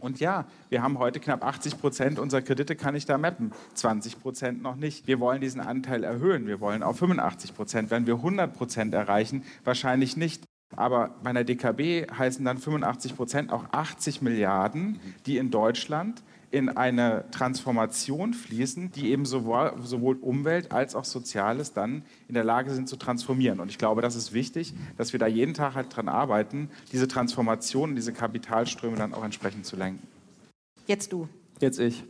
[0.00, 4.22] Und ja, wir haben heute knapp 80 Prozent unserer Kredite kann ich da mappen, 20
[4.22, 5.08] Prozent noch nicht.
[5.08, 6.46] Wir wollen diesen Anteil erhöhen.
[6.46, 7.90] Wir wollen auf 85 Prozent.
[7.90, 10.44] Wenn wir 100 Prozent erreichen, wahrscheinlich nicht.
[10.76, 16.68] Aber bei einer DKB heißen dann 85 Prozent auch 80 Milliarden, die in Deutschland in
[16.68, 22.70] eine Transformation fließen, die eben sowohl, sowohl, Umwelt als auch Soziales dann in der Lage
[22.72, 23.58] sind zu transformieren.
[23.58, 27.08] Und ich glaube, das ist wichtig, dass wir da jeden Tag halt dran arbeiten, diese
[27.08, 30.06] Transformation, diese Kapitalströme dann auch entsprechend zu lenken.
[30.86, 31.26] Jetzt du.
[31.58, 32.04] Jetzt ich.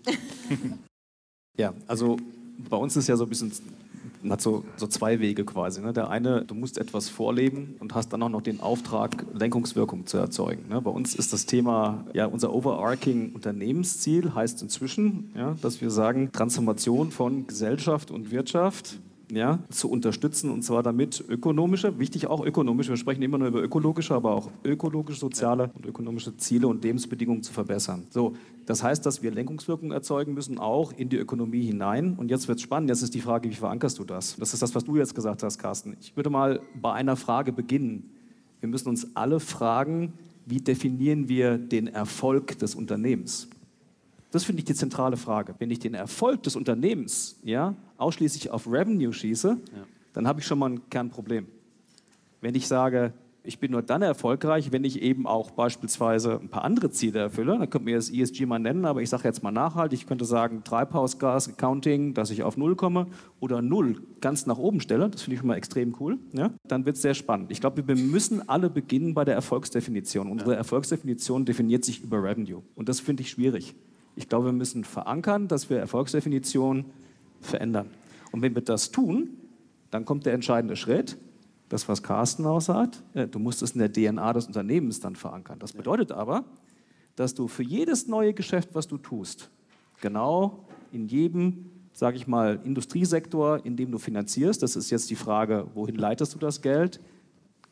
[1.57, 2.17] ja, also
[2.59, 3.53] bei uns ist ja so ein bisschen
[4.23, 5.81] man hat so, so zwei Wege quasi.
[5.81, 5.93] Ne?
[5.93, 10.19] Der eine, du musst etwas vorleben und hast dann auch noch den Auftrag, Lenkungswirkung zu
[10.19, 10.69] erzeugen.
[10.69, 10.81] Ne?
[10.81, 16.31] Bei uns ist das Thema, ja, unser overarching Unternehmensziel heißt inzwischen, ja, dass wir sagen,
[16.33, 19.01] Transformation von Gesellschaft und Wirtschaft
[19.35, 23.63] ja, zu unterstützen und zwar damit ökonomische, wichtig auch ökonomische, wir sprechen immer nur über
[23.63, 28.07] ökologische, aber auch ökologische, soziale und ökonomische Ziele und Lebensbedingungen zu verbessern.
[28.11, 28.35] So,
[28.67, 32.15] das heißt, dass wir Lenkungswirkungen erzeugen müssen, auch in die Ökonomie hinein.
[32.17, 34.37] Und jetzt wird es spannend, jetzt ist die Frage, wie verankerst du das?
[34.37, 35.97] Das ist das, was du jetzt gesagt hast, Carsten.
[36.01, 38.11] Ich würde mal bei einer Frage beginnen.
[38.61, 40.13] Wir müssen uns alle fragen,
[40.45, 43.49] wie definieren wir den Erfolg des Unternehmens?
[44.33, 45.55] Das finde ich die zentrale Frage.
[45.59, 49.83] Wenn ich den Erfolg des Unternehmens ja, ausschließlich auf Revenue schieße, ja.
[50.15, 51.47] dann habe ich schon mal ein Kernproblem.
[52.41, 53.13] Wenn ich sage,
[53.45, 57.59] ich bin nur dann erfolgreich, wenn ich eben auch beispielsweise ein paar andere Ziele erfülle.
[57.59, 60.01] Dann könnte man das ESG mal nennen, aber ich sage jetzt mal nachhaltig.
[60.01, 63.09] Ich könnte sagen Treibhausgas, Accounting, dass ich auf Null komme
[63.41, 65.11] oder Null ganz nach oben stelle.
[65.11, 66.19] Das finde ich schon mal extrem cool.
[66.33, 66.53] Ja?
[66.67, 67.51] Dann wird es sehr spannend.
[67.51, 70.31] Ich glaube, wir müssen alle beginnen bei der Erfolgsdefinition.
[70.31, 72.63] Unsere Erfolgsdefinition definiert sich über Revenue.
[72.77, 73.75] Und das finde ich schwierig.
[74.15, 76.87] Ich glaube, wir müssen verankern, dass wir Erfolgsdefinition
[77.41, 77.91] verändern.
[78.31, 79.31] Und wenn wir das tun,
[79.91, 81.19] dann kommt der entscheidende Schritt,
[81.69, 85.17] das, was Carsten auch sagt, äh, du musst es in der DNA des Unternehmens dann
[85.17, 85.59] verankern.
[85.59, 86.45] Das bedeutet aber,
[87.17, 89.51] dass du für jedes neue Geschäft, was du tust,
[90.01, 95.17] genau in jedem, sage ich mal, Industriesektor, in dem du finanzierst, das ist jetzt die
[95.17, 97.01] Frage, wohin leitest du das Geld,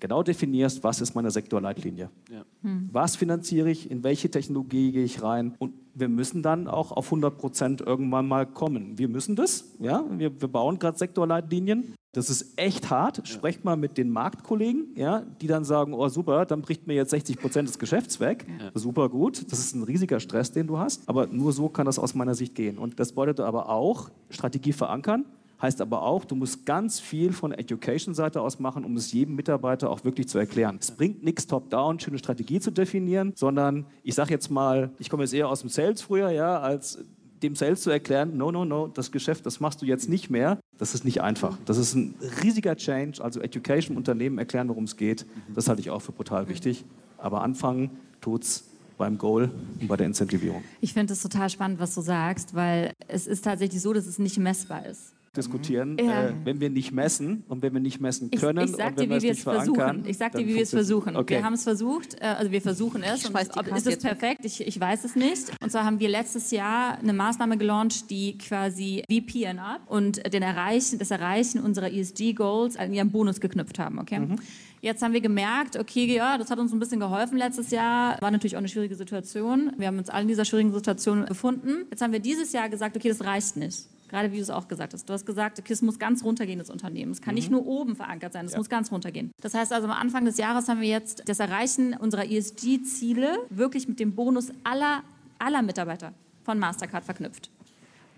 [0.01, 2.11] genau definierst, was ist meine Sektorleitlinie.
[2.31, 2.45] Ja.
[2.63, 2.89] Hm.
[2.93, 7.07] Was finanziere ich, in welche Technologie gehe ich rein und wir müssen dann auch auf
[7.07, 8.99] 100 Prozent irgendwann mal kommen.
[8.99, 11.95] Wir müssen das, ja, wir, wir bauen gerade Sektorleitlinien.
[12.13, 13.27] Das ist echt hart.
[13.29, 17.11] Sprecht mal mit den Marktkollegen, ja, die dann sagen, oh super, dann bricht mir jetzt
[17.11, 18.47] 60 Prozent des Geschäfts weg.
[18.59, 18.73] Ja.
[18.75, 19.51] Super gut.
[19.53, 21.09] Das ist ein riesiger Stress, den du hast.
[21.09, 22.79] Aber nur so kann das aus meiner Sicht gehen.
[22.79, 25.25] Und das bedeutet aber auch, Strategie verankern,
[25.63, 29.35] Heißt aber auch, du musst ganz viel von der Education-Seite aus machen, um es jedem
[29.35, 30.79] Mitarbeiter auch wirklich zu erklären.
[30.81, 35.25] Es bringt nichts top-down, schöne Strategie zu definieren, sondern ich sage jetzt mal, ich komme
[35.25, 37.05] jetzt eher aus dem Sales früher, ja, als
[37.43, 40.59] dem Sales zu erklären, no, no, no, das Geschäft, das machst du jetzt nicht mehr.
[40.79, 41.57] Das ist nicht einfach.
[41.65, 43.23] Das ist ein riesiger Change.
[43.23, 45.27] Also Education, Unternehmen erklären, worum es geht.
[45.55, 46.85] Das halte ich auch für brutal wichtig.
[47.19, 48.65] Aber anfangen tut's
[48.99, 50.63] beim Goal und bei der Incentivierung.
[50.83, 54.19] Ich finde es total spannend, was du sagst, weil es ist tatsächlich so, dass es
[54.19, 56.29] nicht messbar ist diskutieren, ja.
[56.29, 59.09] äh, wenn wir nicht messen und wenn wir nicht messen können ich, ich sag dir,
[59.09, 60.05] wie wir es versuchen.
[60.07, 61.17] Ich sag dir, wie wir es versuchen.
[61.17, 61.37] Okay.
[61.37, 63.25] Wir haben es versucht, äh, also wir versuchen es.
[63.27, 64.45] Und ob, ist es perfekt?
[64.45, 65.53] Ich, ich weiß es nicht.
[65.63, 70.33] Und zwar haben wir letztes Jahr eine Maßnahme gelauncht, die quasi VP and Up und
[70.33, 74.01] den Erreichen, das Erreichen unserer ESG-Goals an ihren Bonus geknüpft haben.
[74.01, 74.19] Okay?
[74.19, 74.37] Mhm.
[74.81, 78.21] Jetzt haben wir gemerkt, okay, ja, das hat uns ein bisschen geholfen letztes Jahr.
[78.21, 79.73] War natürlich auch eine schwierige Situation.
[79.77, 81.87] Wir haben uns alle in dieser schwierigen Situation befunden.
[81.91, 83.87] Jetzt haben wir dieses Jahr gesagt, okay, das reicht nicht.
[84.11, 85.09] Gerade wie du es auch gesagt hast.
[85.09, 87.13] Du hast gesagt, okay, es muss ganz runtergehen, das Unternehmen.
[87.13, 87.37] Es kann mhm.
[87.37, 88.59] nicht nur oben verankert sein, es ja.
[88.59, 89.31] muss ganz runtergehen.
[89.41, 93.87] Das heißt also, am Anfang des Jahres haben wir jetzt das Erreichen unserer ESG-Ziele wirklich
[93.87, 95.05] mit dem Bonus aller,
[95.39, 97.51] aller Mitarbeiter von Mastercard verknüpft.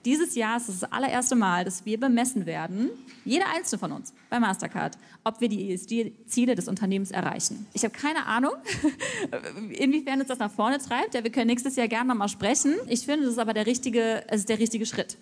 [0.07, 2.89] Dieses Jahr ist es das allererste Mal, dass wir bemessen werden,
[3.25, 7.67] jeder einzelne von uns bei Mastercard, ob wir die ESG-Ziele des Unternehmens erreichen.
[7.75, 8.53] Ich habe keine Ahnung,
[9.71, 11.15] inwiefern uns das nach vorne treibt.
[11.15, 12.77] Ja, wir können nächstes Jahr gerne nochmal sprechen.
[12.89, 15.19] Ich finde, das ist aber der richtige, es ist der richtige Schritt.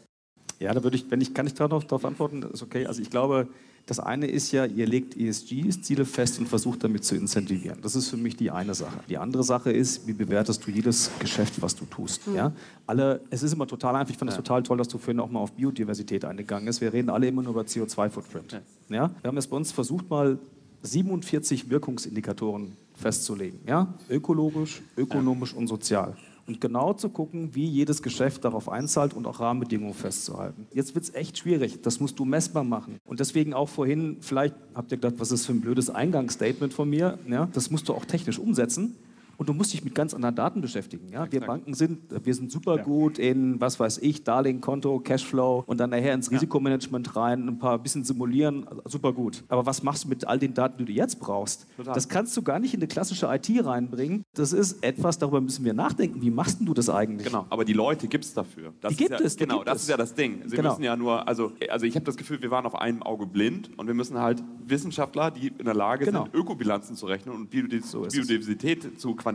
[0.61, 2.43] Ja, da würde ich, wenn ich, kann ich da noch darauf antworten?
[2.43, 2.85] Das ist okay.
[2.85, 3.49] Also ich glaube,
[3.87, 7.79] das eine ist ja, ihr legt ESG-Ziele fest und versucht damit zu incentivieren.
[7.81, 9.01] Das ist für mich die eine Sache.
[9.09, 12.27] Die andere Sache ist, wie bewertest du jedes Geschäft, was du tust?
[12.29, 12.37] Mhm.
[12.37, 12.53] Ja?
[12.87, 14.13] Alle, es ist immer total einfach.
[14.13, 14.43] Ich fand es ja.
[14.43, 16.83] total toll, dass du vorhin auch mal auf Biodiversität eingegangen bist.
[16.83, 18.53] Wir reden alle immer nur über CO2-Footprint.
[18.53, 18.61] Ja.
[18.95, 19.11] ja.
[19.23, 20.39] Wir haben jetzt bei uns versucht, mal
[20.83, 23.61] 47 Wirkungsindikatoren festzulegen.
[23.67, 23.95] Ja?
[24.11, 26.17] Ökologisch, ökonomisch und sozial
[26.51, 30.67] und genau zu gucken, wie jedes Geschäft darauf einzahlt und auch Rahmenbedingungen festzuhalten.
[30.73, 31.81] Jetzt wird es echt schwierig.
[31.83, 32.99] Das musst du messbar machen.
[33.05, 36.91] Und deswegen auch vorhin, vielleicht habt ihr gedacht, was ist für ein blödes Eingangsstatement von
[36.91, 37.21] mir.
[37.29, 38.97] Ja, das musst du auch technisch umsetzen.
[39.41, 41.09] Und du musst dich mit ganz anderen Daten beschäftigen.
[41.11, 41.33] Ja?
[41.33, 42.83] Wir Banken sind, wir sind super ja.
[42.83, 47.59] gut in, was weiß ich, Darlehen, Konto, Cashflow und dann nachher ins Risikomanagement rein, ein
[47.59, 49.43] paar bisschen simulieren, super gut.
[49.49, 51.67] Aber was machst du mit all den Daten, die du jetzt brauchst?
[51.75, 51.95] Total.
[51.95, 54.27] Das kannst du gar nicht in eine klassische IT reinbringen.
[54.35, 56.21] Das ist etwas, darüber müssen wir nachdenken.
[56.21, 57.29] Wie machst du das eigentlich?
[57.29, 58.75] Genau, aber die Leute gibt es dafür.
[58.83, 59.39] Das die gibt ja, es.
[59.39, 59.83] Genau, gibt das es.
[59.85, 60.43] ist ja das Ding.
[60.45, 60.69] Sie genau.
[60.69, 63.71] müssen ja nur, also, also ich habe das Gefühl, wir waren auf einem Auge blind
[63.79, 66.25] und wir müssen halt Wissenschaftler, die in der Lage genau.
[66.25, 69.30] sind, Ökobilanzen zu rechnen und Biodiversität so zu quantifizieren,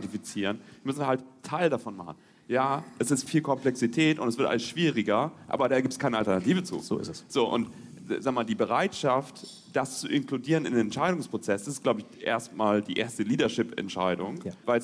[0.84, 2.16] müssen wir halt Teil davon machen.
[2.48, 6.18] Ja, es ist viel Komplexität und es wird alles schwieriger, aber da gibt es keine
[6.18, 6.78] Alternative zu.
[6.78, 7.24] So ist es.
[7.28, 7.68] So, und
[8.20, 12.82] sag mal, die Bereitschaft, das zu inkludieren in den Entscheidungsprozess, das ist, glaube ich, erstmal
[12.82, 14.52] die erste Leadership-Entscheidung, ja.
[14.64, 14.82] weil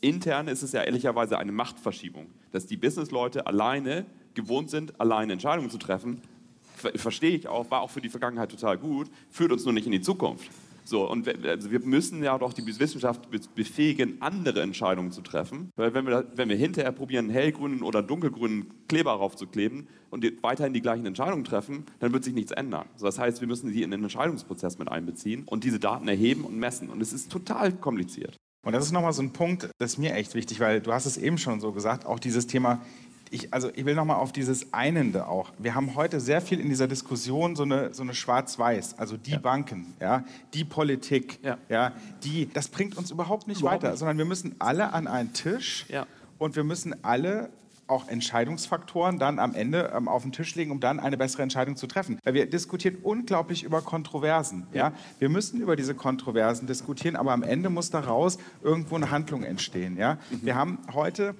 [0.00, 5.70] intern ist es ja ehrlicherweise eine Machtverschiebung, dass die Businessleute alleine gewohnt sind, alleine Entscheidungen
[5.70, 6.20] zu treffen.
[6.74, 9.92] Verstehe ich auch, war auch für die Vergangenheit total gut, führt uns nur nicht in
[9.92, 10.50] die Zukunft.
[10.84, 15.70] So, und wir, also wir müssen ja doch die Wissenschaft befähigen, andere Entscheidungen zu treffen.
[15.76, 20.82] Weil wenn wir, wenn wir hinterher probieren, hellgrünen oder dunkelgrünen Kleber raufzukleben und weiterhin die
[20.82, 22.86] gleichen Entscheidungen treffen, dann wird sich nichts ändern.
[22.96, 26.44] So, das heißt, wir müssen die in den Entscheidungsprozess mit einbeziehen und diese Daten erheben
[26.44, 26.90] und messen.
[26.90, 28.36] Und es ist total kompliziert.
[28.64, 31.06] Und das ist nochmal so ein Punkt, das ist mir echt wichtig, weil du hast
[31.06, 32.80] es eben schon so gesagt, auch dieses Thema,
[33.32, 35.52] ich, also ich will nochmal auf dieses Einende auch.
[35.58, 39.32] Wir haben heute sehr viel in dieser Diskussion so eine, so eine Schwarz-Weiß, also die
[39.32, 39.38] ja.
[39.38, 41.58] Banken, ja, die Politik, ja.
[41.68, 41.92] ja.
[42.22, 43.98] die, das bringt uns überhaupt nicht überhaupt weiter, nicht.
[43.98, 46.06] sondern wir müssen alle an einen Tisch ja.
[46.38, 47.50] und wir müssen alle
[47.88, 51.76] auch Entscheidungsfaktoren dann am Ende ähm, auf den Tisch legen, um dann eine bessere Entscheidung
[51.76, 52.18] zu treffen.
[52.22, 54.66] Weil wir diskutieren unglaublich über Kontroversen.
[54.72, 54.88] Ja.
[54.88, 54.92] ja?
[55.18, 59.96] Wir müssen über diese Kontroversen diskutieren, aber am Ende muss daraus irgendwo eine Handlung entstehen.
[59.96, 60.14] Ja?
[60.30, 60.38] Mhm.
[60.42, 61.34] Wir haben heute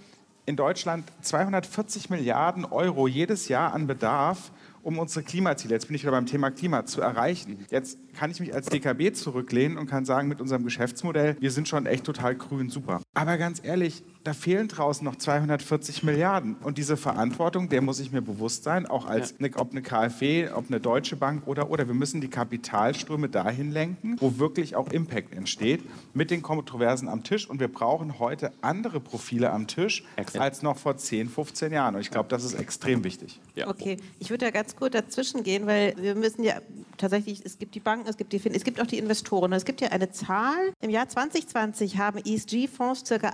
[0.47, 4.51] in Deutschland 240 Milliarden Euro jedes Jahr an Bedarf,
[4.83, 7.65] um unsere Klimaziele, jetzt bin ich wieder beim Thema Klima, zu erreichen.
[7.71, 11.69] Jetzt kann ich mich als DKB zurücklehnen und kann sagen, mit unserem Geschäftsmodell, wir sind
[11.69, 13.01] schon echt total grün, super.
[13.15, 16.57] Aber ganz ehrlich, da fehlen draußen noch 240 Milliarden.
[16.63, 19.49] Und diese Verantwortung, der muss ich mir bewusst sein, auch als ja.
[19.57, 21.87] ob eine KfW, ob eine Deutsche Bank oder oder.
[21.87, 25.83] Wir müssen die Kapitalströme dahin lenken, wo wirklich auch Impact entsteht,
[26.15, 27.49] mit den Kontroversen am Tisch.
[27.49, 30.43] Und wir brauchen heute andere Profile am Tisch Exakt.
[30.43, 31.95] als noch vor 10, 15 Jahren.
[31.97, 33.41] Und ich glaube, das ist extrem wichtig.
[33.55, 33.69] Ja.
[33.69, 36.61] Okay, ich würde da ganz kurz dazwischen gehen, weil wir müssen ja
[36.97, 39.53] tatsächlich, es gibt die Banken, es gibt die es gibt auch die Investoren.
[39.53, 40.73] Es gibt ja eine Zahl.
[40.81, 43.29] Im Jahr 2020 haben ESG-Fonds ca.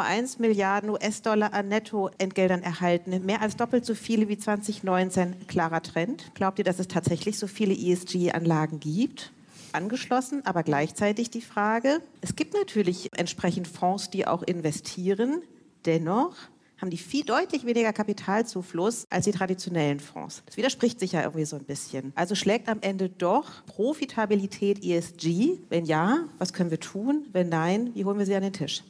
[0.00, 3.24] 51,1 Milliarden US-Dollar an Nettoentgeldern erhalten.
[3.24, 5.46] Mehr als doppelt so viele wie 2019.
[5.46, 6.32] Klarer Trend.
[6.34, 9.32] Glaubt ihr, dass es tatsächlich so viele ESG-Anlagen gibt?
[9.72, 15.42] angeschlossen, aber gleichzeitig die Frage, es gibt natürlich entsprechend Fonds, die auch investieren.
[15.86, 16.34] Dennoch
[16.80, 20.42] haben die viel deutlich weniger Kapitalzufluss als die traditionellen Fonds.
[20.46, 22.12] Das widerspricht sich ja irgendwie so ein bisschen.
[22.14, 25.58] Also schlägt am Ende doch Profitabilität ESG?
[25.68, 27.26] Wenn ja, was können wir tun?
[27.32, 28.82] Wenn nein, wie holen wir sie an den Tisch?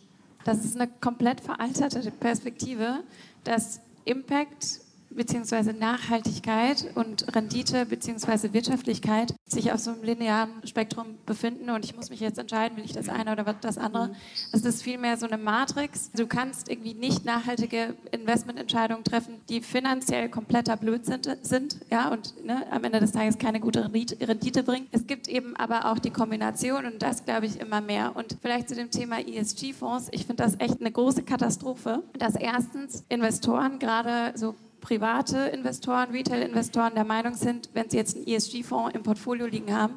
[0.44, 3.02] Das ist eine komplett veraltete Perspektive,
[3.44, 5.72] dass Impact bzw.
[5.72, 8.52] Nachhaltigkeit und Rendite bzw.
[8.52, 12.84] Wirtschaftlichkeit sich auf so einem linearen Spektrum befinden und ich muss mich jetzt entscheiden, will
[12.84, 14.08] ich das eine oder das andere.
[14.08, 14.16] Mhm.
[14.52, 16.10] Es ist vielmehr so eine Matrix.
[16.12, 22.66] Du kannst irgendwie nicht nachhaltige Investmententscheidungen treffen, die finanziell kompletter Blödsinn sind ja, und ne,
[22.70, 24.86] am Ende des Tages keine gute Rendite bringen.
[24.92, 28.14] Es gibt eben aber auch die Kombination und das glaube ich immer mehr.
[28.14, 30.08] Und vielleicht zu dem Thema ESG-Fonds.
[30.12, 36.94] Ich finde das echt eine große Katastrophe, dass erstens Investoren gerade so private Investoren, Retail-Investoren
[36.94, 39.94] der Meinung sind, wenn sie jetzt einen ESG-Fonds im Portfolio liegen haben,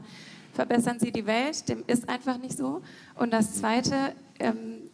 [0.54, 1.68] verbessern sie die Welt.
[1.70, 2.82] Dem ist einfach nicht so.
[3.16, 4.90] Und das Zweite, ähm,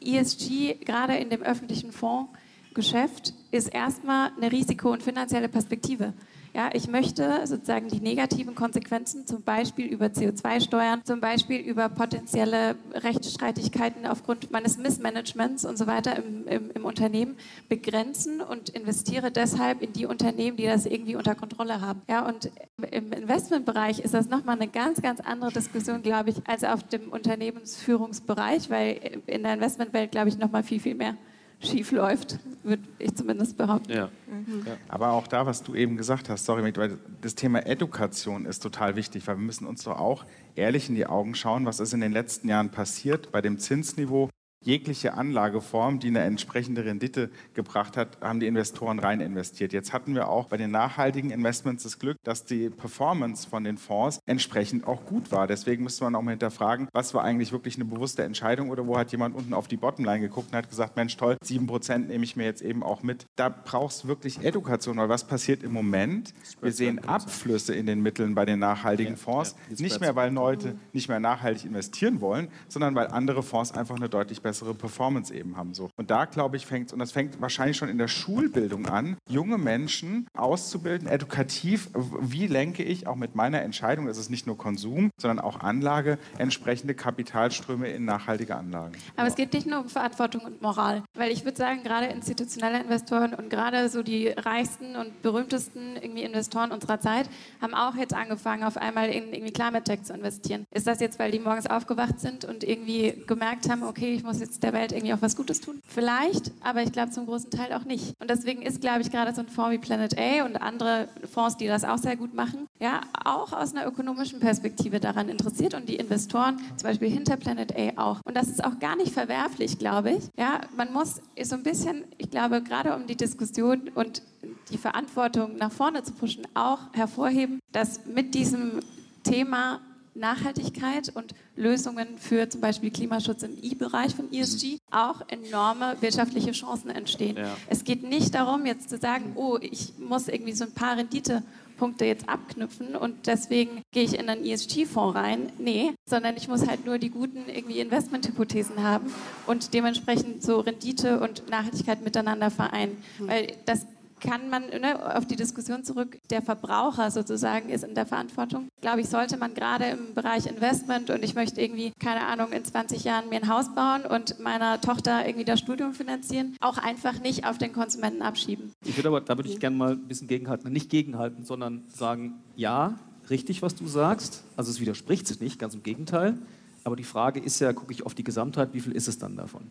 [0.00, 6.12] ESG gerade in dem öffentlichen Fondsgeschäft ist erstmal eine Risiko- und finanzielle Perspektive.
[6.52, 12.74] Ja, ich möchte sozusagen die negativen Konsequenzen, zum Beispiel über CO2-Steuern, zum Beispiel über potenzielle
[12.92, 17.36] Rechtsstreitigkeiten aufgrund meines Missmanagements und so weiter im, im, im Unternehmen
[17.68, 22.02] begrenzen und investiere deshalb in die Unternehmen, die das irgendwie unter Kontrolle haben.
[22.08, 22.50] Ja, und
[22.90, 27.10] im Investmentbereich ist das nochmal eine ganz, ganz andere Diskussion, glaube ich, als auf dem
[27.12, 31.16] Unternehmensführungsbereich, weil in der Investmentwelt, glaube ich, nochmal viel, viel mehr
[31.60, 33.92] schief läuft, würde ich zumindest behaupten.
[33.92, 34.08] Ja.
[34.26, 34.66] Mhm.
[34.88, 38.96] Aber auch da, was du eben gesagt hast, sorry, weil das Thema Education ist total
[38.96, 40.24] wichtig, weil wir müssen uns doch auch
[40.56, 44.30] ehrlich in die Augen schauen, was ist in den letzten Jahren passiert bei dem Zinsniveau
[44.62, 49.72] jegliche Anlageform, die eine entsprechende Rendite gebracht hat, haben die Investoren rein investiert.
[49.72, 53.78] Jetzt hatten wir auch bei den nachhaltigen Investments das Glück, dass die Performance von den
[53.78, 55.46] Fonds entsprechend auch gut war.
[55.46, 58.98] Deswegen müsste man auch mal hinterfragen, was war eigentlich wirklich eine bewusste Entscheidung oder wo
[58.98, 62.36] hat jemand unten auf die Bottomline geguckt und hat gesagt, Mensch toll, 7% nehme ich
[62.36, 63.24] mir jetzt eben auch mit.
[63.36, 66.34] Da brauchst du wirklich Education, weil was passiert im Moment?
[66.60, 69.56] Wir sehen Abflüsse in den Mitteln bei den nachhaltigen Fonds.
[69.78, 74.10] Nicht mehr, weil Leute nicht mehr nachhaltig investieren wollen, sondern weil andere Fonds einfach eine
[74.10, 75.74] deutlich bessere bessere Performance eben haben.
[75.74, 75.90] So.
[75.96, 79.16] Und da, glaube ich, fängt es, und das fängt wahrscheinlich schon in der Schulbildung an,
[79.28, 81.88] junge Menschen auszubilden, edukativ,
[82.20, 86.18] wie lenke ich auch mit meiner Entscheidung, das ist nicht nur Konsum, sondern auch Anlage,
[86.36, 88.94] entsprechende Kapitalströme in nachhaltige Anlagen.
[89.16, 92.80] Aber es geht nicht nur um Verantwortung und Moral, weil ich würde sagen, gerade institutionelle
[92.80, 97.30] Investoren und gerade so die reichsten und berühmtesten irgendwie Investoren unserer Zeit
[97.62, 100.64] haben auch jetzt angefangen, auf einmal in irgendwie Climate Tech zu investieren.
[100.74, 104.39] Ist das jetzt, weil die morgens aufgewacht sind und irgendwie gemerkt haben, okay, ich muss
[104.40, 105.80] jetzt der Welt irgendwie auch was Gutes tun?
[105.86, 108.14] Vielleicht, aber ich glaube zum großen Teil auch nicht.
[108.20, 111.56] Und deswegen ist, glaube ich, gerade so ein Fonds wie Planet A und andere Fonds,
[111.56, 115.88] die das auch sehr gut machen, ja, auch aus einer ökonomischen Perspektive daran interessiert und
[115.88, 118.20] die Investoren, zum Beispiel hinter Planet A auch.
[118.24, 120.24] Und das ist auch gar nicht verwerflich, glaube ich.
[120.38, 124.22] Ja, man muss so ein bisschen, ich glaube, gerade um die Diskussion und
[124.70, 128.80] die Verantwortung nach vorne zu pushen, auch hervorheben, dass mit diesem
[129.22, 129.80] Thema
[130.20, 134.78] Nachhaltigkeit und Lösungen für zum Beispiel Klimaschutz im I-Bereich von ESG mhm.
[134.90, 137.36] auch enorme wirtschaftliche Chancen entstehen.
[137.36, 137.56] Ja.
[137.68, 142.04] Es geht nicht darum, jetzt zu sagen, oh, ich muss irgendwie so ein paar Renditepunkte
[142.04, 145.50] jetzt abknüpfen und deswegen gehe ich in einen ESG-Fonds rein.
[145.58, 149.12] Nee, sondern ich muss halt nur die guten irgendwie Investmenthypothesen haben
[149.46, 153.02] und dementsprechend so Rendite und Nachhaltigkeit miteinander vereinen.
[153.18, 153.28] Mhm.
[153.28, 153.86] Weil das
[154.20, 158.68] kann man ne, auf die Diskussion zurück, der Verbraucher sozusagen ist in der Verantwortung.
[158.80, 162.64] Glaube ich, sollte man gerade im Bereich Investment und ich möchte irgendwie, keine Ahnung, in
[162.64, 167.20] 20 Jahren mir ein Haus bauen und meiner Tochter irgendwie das Studium finanzieren, auch einfach
[167.20, 168.72] nicht auf den Konsumenten abschieben.
[168.84, 172.34] Ich würde aber, da würde ich gerne mal ein bisschen gegenhalten, nicht gegenhalten, sondern sagen,
[172.56, 172.98] ja,
[173.30, 174.42] richtig, was du sagst.
[174.56, 176.38] Also es widerspricht sich nicht, ganz im Gegenteil.
[176.84, 179.36] Aber die Frage ist ja, gucke ich auf die Gesamtheit, wie viel ist es dann
[179.36, 179.62] davon?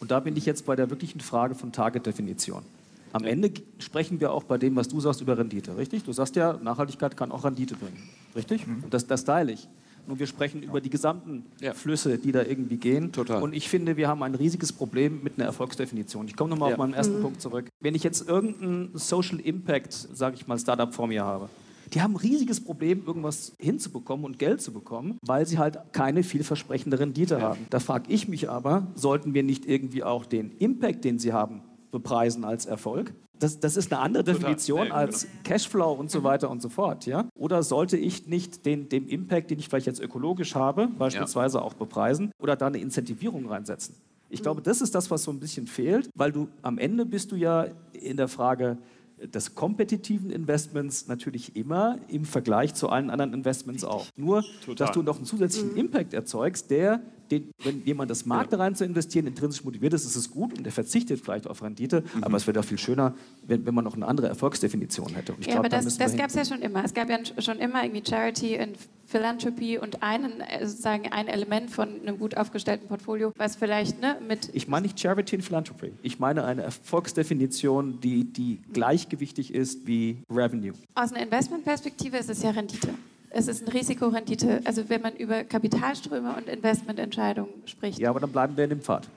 [0.00, 2.62] Und da bin ich jetzt bei der wirklichen Frage von Target-Definition.
[3.12, 6.04] Am Ende sprechen wir auch bei dem, was du sagst, über Rendite, richtig?
[6.04, 8.02] Du sagst ja, Nachhaltigkeit kann auch Rendite bringen,
[8.36, 8.66] richtig?
[8.66, 8.84] Mhm.
[8.90, 9.68] Das, das teile ich.
[10.06, 11.74] Nur wir sprechen über die gesamten ja.
[11.74, 13.12] Flüsse, die da irgendwie gehen.
[13.12, 13.42] Total.
[13.42, 16.26] Und ich finde, wir haben ein riesiges Problem mit einer Erfolgsdefinition.
[16.26, 16.76] Ich komme nochmal ja.
[16.76, 17.22] auf meinen ersten mhm.
[17.22, 17.68] Punkt zurück.
[17.80, 21.50] Wenn ich jetzt irgendeinen Social Impact, sage ich mal, Startup vor mir habe,
[21.92, 26.22] die haben ein riesiges Problem, irgendwas hinzubekommen und Geld zu bekommen, weil sie halt keine
[26.22, 27.40] vielversprechende Rendite ja.
[27.40, 27.66] haben.
[27.70, 31.62] Da frage ich mich aber, sollten wir nicht irgendwie auch den Impact, den sie haben,
[31.90, 33.14] bepreisen als Erfolg.
[33.38, 35.34] Das, das ist eine andere Definition als genau.
[35.44, 37.06] Cashflow und so weiter und so fort.
[37.06, 37.28] Ja?
[37.36, 41.64] Oder sollte ich nicht den, den Impact, den ich vielleicht jetzt ökologisch habe, beispielsweise ja.
[41.64, 43.94] auch bepreisen oder da eine Incentivierung reinsetzen?
[44.28, 47.32] Ich glaube, das ist das, was so ein bisschen fehlt, weil du am Ende bist
[47.32, 48.78] du ja in der Frage,
[49.22, 54.06] des kompetitiven Investments natürlich immer im Vergleich zu allen anderen Investments auch.
[54.16, 54.86] Nur, Total.
[54.86, 55.78] dass du noch einen zusätzlichen mhm.
[55.78, 60.04] Impact erzeugst, der den, wenn jemand das mag, da rein zu investieren, intrinsisch motiviert ist,
[60.04, 62.02] ist es gut und der verzichtet vielleicht auf Rendite.
[62.14, 62.24] Mhm.
[62.24, 63.14] Aber es wäre doch viel schöner,
[63.46, 65.32] wenn, wenn, man noch eine andere Erfolgsdefinition hätte.
[65.40, 66.84] ja, glaub, aber das, das gab es ja schon immer.
[66.84, 71.70] Es gab ja schon immer irgendwie Charity und Philanthropy und einen, äh, sozusagen ein Element
[71.70, 74.50] von einem gut aufgestellten Portfolio, was vielleicht ne, mit...
[74.52, 75.92] Ich meine nicht Charity und Philanthropy.
[76.02, 80.72] Ich meine eine Erfolgsdefinition, die, die gleichgewichtig ist wie Revenue.
[80.94, 82.90] Aus einer Investmentperspektive ist es ja Rendite
[83.30, 87.98] es ist ein Risikorendite, also wenn man über Kapitalströme und Investmententscheidungen spricht.
[87.98, 89.08] Ja, aber dann bleiben wir in dem Pfad.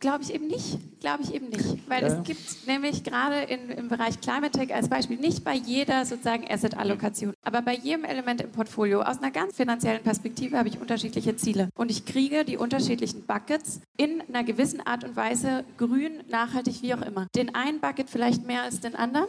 [0.00, 0.78] Glaube ich eben nicht.
[1.00, 1.88] Glaube ich eben nicht.
[1.88, 2.08] Weil ja.
[2.08, 7.34] es gibt nämlich gerade im Bereich Climate Tech als Beispiel nicht bei jeder sozusagen Asset-Allokation,
[7.42, 11.68] aber bei jedem Element im Portfolio aus einer ganz finanziellen Perspektive habe ich unterschiedliche Ziele.
[11.76, 16.94] Und ich kriege die unterschiedlichen Buckets in einer gewissen Art und Weise grün, nachhaltig, wie
[16.94, 17.26] auch immer.
[17.34, 19.26] Den einen Bucket vielleicht mehr als den anderen.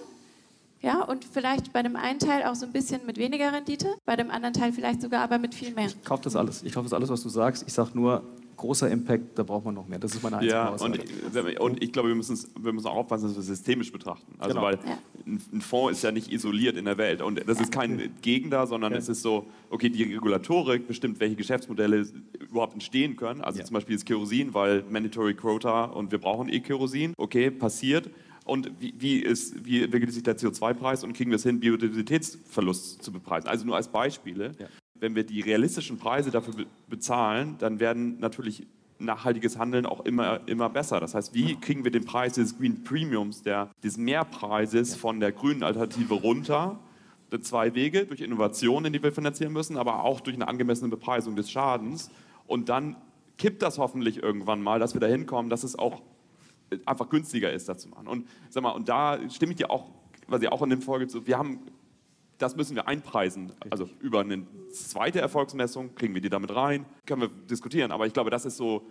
[0.82, 4.16] Ja, und vielleicht bei dem einen Teil auch so ein bisschen mit weniger Rendite, bei
[4.16, 5.88] dem anderen Teil vielleicht sogar aber mit viel mehr.
[5.88, 6.64] Ich kaufe das alles.
[6.64, 7.66] Ich kaufe das alles, was du sagst.
[7.68, 8.24] Ich sage nur,
[8.56, 10.00] großer Impact, da braucht man noch mehr.
[10.00, 11.00] Das ist meine einzige Ja, Aussage.
[11.00, 14.34] und, und ich glaube, wir müssen, wir müssen auch aufpassen, dass wir systemisch betrachten.
[14.38, 14.66] Also, Genau.
[14.68, 14.80] weil
[15.26, 17.22] ein, ein Fonds ist ja nicht isoliert in der Welt.
[17.22, 22.06] Und das ist kein Gegner, sondern es ist so, okay, die Regulatorik bestimmt, welche Geschäftsmodelle
[22.50, 23.42] überhaupt entstehen können.
[23.42, 23.66] Also Ja.
[23.66, 27.14] zum Beispiel das Kerosin, weil Mandatory Quota und wir brauchen eh Kerosin.
[27.18, 28.10] Okay, passiert.
[28.50, 33.04] Und wie, wie, ist, wie entwickelt sich der CO2-Preis und kriegen wir es hin, Biodiversitätsverlust
[33.04, 33.48] zu bepreisen?
[33.48, 34.54] Also nur als Beispiele.
[34.58, 34.66] Ja.
[34.96, 38.66] Wenn wir die realistischen Preise dafür be bezahlen, dann werden natürlich
[38.98, 41.00] nachhaltiges Handeln auch immer, immer besser.
[41.00, 45.32] Das heißt, wie kriegen wir den Preis des Green Premiums, der, des Mehrpreises von der
[45.32, 46.80] grünen Alternative runter?
[47.30, 51.36] Das Zwei Wege, durch Innovationen, die wir finanzieren müssen, aber auch durch eine angemessene Bepreisung
[51.36, 52.10] des Schadens.
[52.48, 52.96] Und dann
[53.38, 56.02] kippt das hoffentlich irgendwann mal, dass wir dahin kommen, dass es auch
[56.86, 58.08] einfach günstiger ist, das zu machen.
[58.08, 59.90] Und, sag mal, und da stimme ich dir auch,
[60.28, 61.60] was ich auch in der Folge zu, wir haben,
[62.38, 63.52] das müssen wir einpreisen.
[63.70, 67.92] Also über eine zweite Erfolgsmessung kriegen wir die damit rein, können wir diskutieren.
[67.92, 68.90] Aber ich glaube, das ist so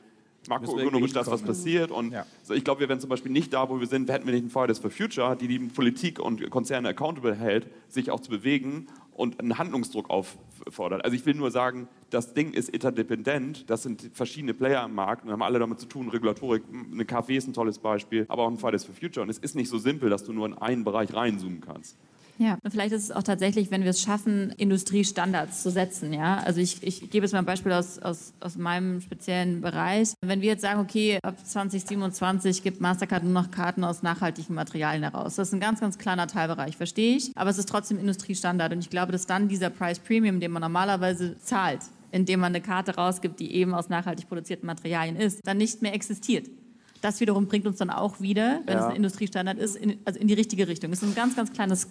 [0.49, 1.91] makroökonomisch das, was passiert.
[1.91, 2.27] Und Ja.
[2.43, 4.43] so, ich glaube, wir wären zum Beispiel nicht da, wo wir sind, hätten wir nicht
[4.43, 8.87] einen Fridays for Future, die die Politik und Konzerne accountable hält, sich auch zu bewegen
[9.13, 11.05] und einen Handlungsdruck auffordert.
[11.05, 15.25] Also ich will nur sagen, das Ding ist interdependent, das sind verschiedene Player am Markt
[15.25, 18.51] und haben alle damit zu tun, Regulatorik, eine KfW ist ein tolles Beispiel, aber auch
[18.51, 19.23] ein Fridays for Future.
[19.25, 21.97] Und es ist nicht so simpel, dass du nur in einen Bereich reinzoomen kannst.
[22.41, 26.13] Ja, und vielleicht ist es auch tatsächlich, wenn wir es schaffen, Industriestandards zu setzen.
[26.13, 26.39] Ja?
[26.45, 30.13] Also ich, ich gebe jetzt mal ein Beispiel aus, aus, aus meinem speziellen Bereich.
[30.25, 35.03] Wenn wir jetzt sagen, okay, ab 2027 gibt Mastercard nur noch Karten aus nachhaltigen Materialien
[35.03, 35.35] heraus.
[35.35, 37.33] Das ist ein ganz, ganz kleiner Teilbereich, verstehe ich.
[37.35, 38.73] Aber es ist trotzdem Industriestandard.
[38.73, 41.81] Und ich glaube, dass dann dieser Price Premium, den man normalerweise zahlt,
[42.13, 45.93] indem man eine Karte rausgibt, die eben aus nachhaltig produzierten Materialien ist, dann nicht mehr
[45.93, 46.49] existiert.
[47.01, 48.85] Das wiederum bringt uns dann auch wieder, wenn Ja.
[48.85, 50.93] es ein Industriestandard ist, in, also in die richtige Richtung.
[50.93, 51.89] Es ist ein ganz, ganz kleines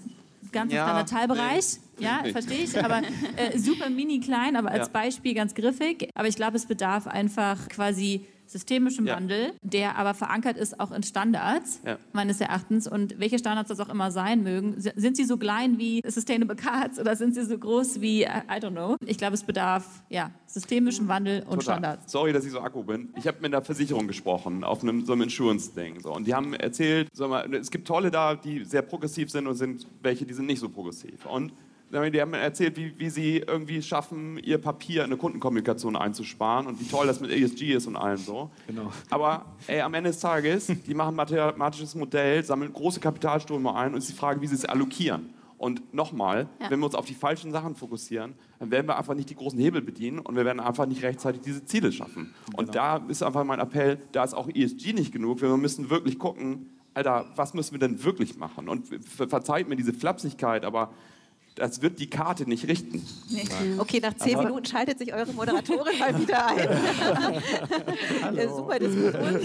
[0.51, 1.77] ganz Ja, kleiner Teilbereich.
[1.97, 2.05] nee.
[2.05, 3.01] Ja, verstehe ich, aber
[3.37, 4.93] äh, super mini klein, aber als Ja.
[4.93, 6.09] Beispiel ganz griffig.
[6.15, 9.15] Aber ich glaube, es bedarf einfach quasi systemischem Ja.
[9.15, 11.97] Wandel, der aber verankert ist auch in Standards, Ja.
[12.13, 12.87] meines Erachtens.
[12.87, 16.99] Und welche Standards das auch immer sein mögen, sind sie so klein wie Sustainable Cards
[16.99, 18.95] oder sind sie so groß wie, äh, I don't know.
[19.05, 21.61] Ich glaube, es bedarf ja, systemischem Wandel und Total.
[21.63, 22.11] Standards.
[22.11, 23.09] Sorry, dass ich so akku bin.
[23.15, 26.01] Ich habe mit einer Versicherung gesprochen, auf einem, so einem Insurance-Ding.
[26.01, 26.13] So.
[26.13, 29.55] Und die haben erzählt, sag mal, es gibt tolle da, die sehr progressiv sind und
[29.55, 31.25] sind welche, die sind nicht so progressiv.
[31.25, 31.51] Und
[31.91, 36.79] die haben erzählt, wie, wie sie irgendwie schaffen, ihr Papier in eine Kundenkommunikation einzusparen und
[36.81, 38.49] wie toll das mit ESG ist und allem so.
[38.67, 38.91] Genau.
[39.09, 43.93] Aber ey, am Ende des Tages, die machen ein mathematisches Modell, sammeln große Kapitalströme ein
[43.93, 45.29] und es ist die Frage, wie sie es allokieren.
[45.57, 46.69] Und nochmal, Ja.
[46.69, 49.57] wenn wir uns auf die falschen Sachen fokussieren, dann werden wir einfach nicht die großen
[49.57, 52.33] Hebel bedienen und wir werden einfach nicht rechtzeitig diese Ziele schaffen.
[52.55, 55.41] Und da ist einfach mein Appell, da ist auch ESG nicht genug.
[55.41, 58.69] Wir müssen wirklich gucken, Alter, was müssen wir denn wirklich machen?
[58.69, 60.91] Und ver- verzeiht mir diese Flapsigkeit, aber
[61.57, 63.05] das wird die Karte nicht richten.
[63.79, 68.37] Okay, nach zehn Minuten schaltet sich eure Moderatorin mal wieder ein.
[68.37, 69.41] Äh, Super Diskussion.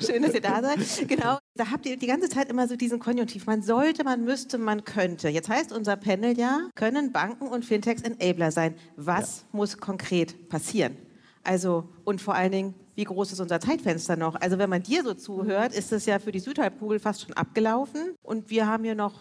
[0.00, 1.08] Schön, dass ihr da seid.
[1.08, 3.46] Genau, da habt ihr die ganze Zeit immer so diesen Konjunktiv.
[3.46, 5.28] Man sollte, man müsste, man könnte.
[5.28, 8.74] Jetzt heißt unser Panel ja, können Banken und Fintechs Enabler sein.
[8.96, 10.96] Was muss konkret passieren?
[11.44, 14.34] Also, und vor allen Dingen, wie groß ist unser Zeitfenster noch?
[14.36, 18.14] Also, wenn man dir so zuhört, ist es ja für die Südhalbkugel fast schon abgelaufen.
[18.22, 19.14] Und wir haben hier noch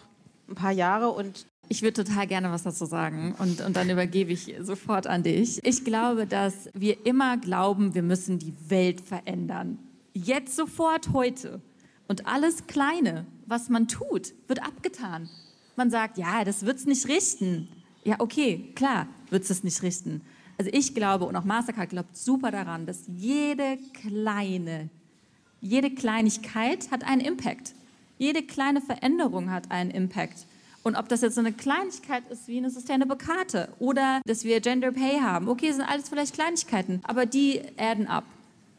[0.50, 4.34] ein paar Jahre und Ich würde total gerne was dazu sagen und, und dann übergebe
[4.34, 5.66] ich sofort an dich.
[5.66, 9.80] Ich glaube, dass wir immer glauben, wir müssen die Welt verändern.
[10.12, 11.62] Jetzt sofort heute.
[12.10, 15.30] Und alles Kleine, was man tut, wird abgetan.
[15.78, 17.70] Man sagt, ja, das wird es nicht richten.
[18.04, 20.24] Ja, okay, klar, wird es nicht richten.
[20.58, 24.90] Also ich glaube, und auch Mastercard glaubt super daran, dass jede kleine,
[25.62, 27.76] jede Kleinigkeit hat einen Impact.
[28.18, 30.48] Jede kleine Veränderung hat einen Impact.
[30.84, 34.60] Und ob das jetzt so eine Kleinigkeit ist wie eine Sustainable Karte oder dass wir
[34.62, 38.24] Gender Pay haben, okay, sind alles vielleicht Kleinigkeiten, aber die adden up.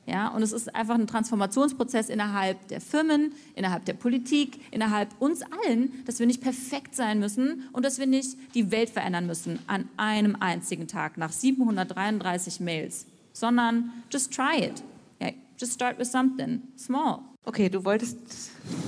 [0.05, 5.42] Ja, und es ist einfach ein Transformationsprozess innerhalb der Firmen, innerhalb der Politik, innerhalb uns
[5.42, 9.61] allen, dass wir nicht perfekt sein müssen und dass wir nicht die Welt verändern müssen
[9.68, 14.82] an einem einzigen Tag nach 733 Mails, sondern just try it.
[15.20, 17.20] Ja, just start with something small.
[17.44, 18.18] Okay, du wolltest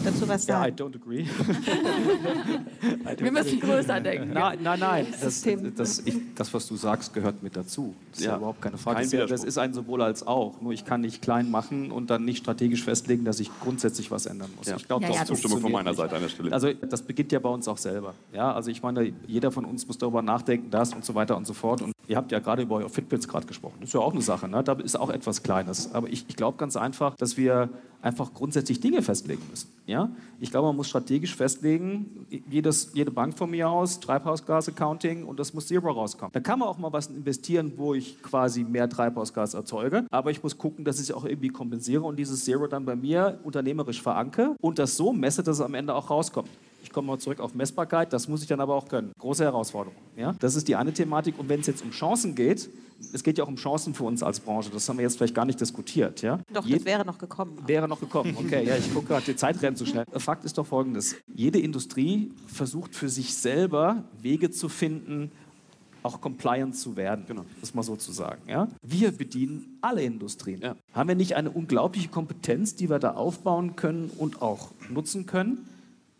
[0.04, 0.76] dazu was Ja, I sagen.
[0.76, 1.26] don't agree.
[3.18, 4.32] Wir müssen größer denken.
[4.32, 5.06] Nein, nein, nein.
[5.20, 5.42] Das,
[5.76, 7.94] das, ich, das, was du sagst, gehört mit dazu.
[8.10, 8.96] Das ist ja, Ja, überhaupt keine Frage.
[9.00, 10.60] kein Das ist, das ist ein sowohl als auch.
[10.60, 14.26] Nur ich kann nicht klein machen und dann nicht strategisch festlegen, dass ich grundsätzlich was
[14.26, 14.66] ändern muss.
[14.66, 14.76] Ja.
[14.76, 15.94] Ich glaube, Ja, das ja, das- Zustimmung von meiner.
[15.94, 16.52] Seite an der Stelle.
[16.52, 18.14] Also das beginnt ja bei uns auch selber.
[18.32, 21.46] Ja, also ich meine, jeder von uns muss darüber nachdenken, das und so weiter und
[21.46, 21.82] so fort.
[21.82, 23.76] Und ihr habt ja gerade über euer Fitbits gerade gesprochen.
[23.80, 24.48] Das ist ja auch eine Sache.
[24.48, 24.62] Ne?
[24.64, 25.92] Da ist auch etwas Kleines.
[25.94, 27.68] Aber ich, ich glaube ganz einfach, dass wir
[28.02, 29.63] einfach grundsätzlich Dinge festlegen müssen.
[29.86, 30.10] Ja?
[30.40, 35.52] Ich glaube, man muss strategisch festlegen, jedes, jede Bank von mir aus, Treibhausgas-Accounting und das
[35.52, 36.32] muss Zero rauskommen.
[36.32, 40.42] Da kann man auch mal was investieren, wo ich quasi mehr Treibhausgas erzeuge, aber ich
[40.42, 44.00] muss gucken, dass ich es auch irgendwie kompensiere und dieses Zero dann bei mir unternehmerisch
[44.02, 46.48] veranke und das so messe, dass es am Ende auch rauskommt.
[46.82, 49.12] Ich komme mal zurück auf Messbarkeit, das muss ich dann aber auch können.
[49.18, 49.96] Große Herausforderung.
[50.16, 50.34] Ja?
[50.38, 51.38] Das ist die eine Thematik.
[51.38, 52.68] Und wenn es jetzt um Chancen geht,
[53.12, 55.34] es geht ja auch um Chancen für uns als Branche, das haben wir jetzt vielleicht
[55.34, 56.22] gar nicht diskutiert.
[56.22, 56.40] Ja?
[56.52, 57.58] Doch, das wäre noch gekommen.
[57.66, 58.64] Wäre noch gekommen, okay.
[58.64, 60.04] Ja, ich gucke gerade, die Zeit rennt so schnell.
[60.16, 65.30] Fakt ist doch folgendes: Jede Industrie versucht für sich selber Wege zu finden,
[66.02, 67.44] auch compliant zu werden, genau.
[67.60, 68.42] das mal so zu sagen.
[68.46, 68.68] Ja?
[68.82, 70.60] Wir bedienen alle Industrien.
[70.60, 70.76] Ja.
[70.92, 75.66] Haben wir nicht eine unglaubliche Kompetenz, die wir da aufbauen können und auch nutzen können?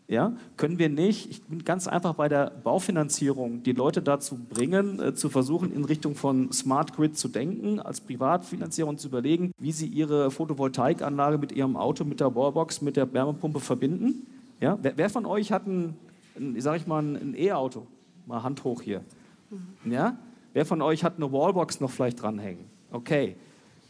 [0.07, 4.99] Ja, können wir nicht, ich bin ganz einfach bei der Baufinanzierung, die Leute dazu bringen,
[4.99, 9.51] äh, zu versuchen, in Richtung von Smart Grid zu denken, als Privatfinanzierer und zu überlegen,
[9.57, 14.27] wie sie ihre Photovoltaikanlage mit ihrem Auto, mit der Wallbox, mit der Wärmepumpe verbinden.
[14.61, 15.95] Ja, wer, wer von euch hat ein,
[16.37, 17.87] ein sag ich mal, ein E-Auto?
[18.27, 19.01] Mal Hand hoch hier.
[19.49, 19.91] Mhm.
[19.91, 20.17] Ja?
[20.53, 22.65] Wer von euch hat eine Wallbox noch vielleicht dranhängen?
[22.91, 23.35] Okay.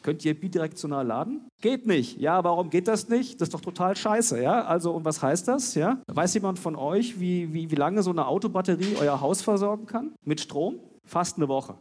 [0.06, 1.47] Könnt ihr bidirektional laden?
[1.64, 2.20] Geht nicht.
[2.20, 3.41] Ja, warum geht das nicht?
[3.41, 4.39] Das ist doch total scheiße.
[4.39, 4.64] Ja?
[4.64, 5.74] Also, und was heißt das?
[5.74, 5.99] Ja?
[6.06, 10.12] Weiß jemand von euch, wie, wie, wie lange so eine Autobatterie euer Haus versorgen kann?
[10.24, 10.76] Mit Strom?
[11.06, 11.74] Fast eine Woche.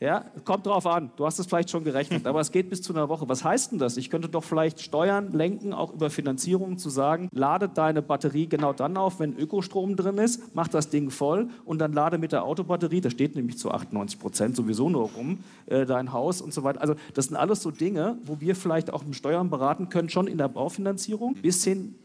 [0.00, 1.10] Ja, kommt drauf an.
[1.16, 3.28] Du hast es vielleicht schon gerechnet, aber es geht bis zu einer Woche.
[3.28, 3.96] Was heißt denn das?
[3.96, 8.72] Ich könnte doch vielleicht steuern, lenken, auch über Finanzierung zu sagen, lade deine Batterie genau
[8.72, 12.44] dann auf, wenn Ökostrom drin ist, mach das Ding voll und dann lade mit der
[12.44, 16.62] Autobatterie, da steht nämlich zu 98 Prozent sowieso nur rum, äh, dein Haus und so
[16.62, 16.80] weiter.
[16.80, 20.28] Also das sind alles so Dinge, wo wir vielleicht auch im Steuern beraten können, schon
[20.28, 21.96] in der Baufinanzierung, bis hin,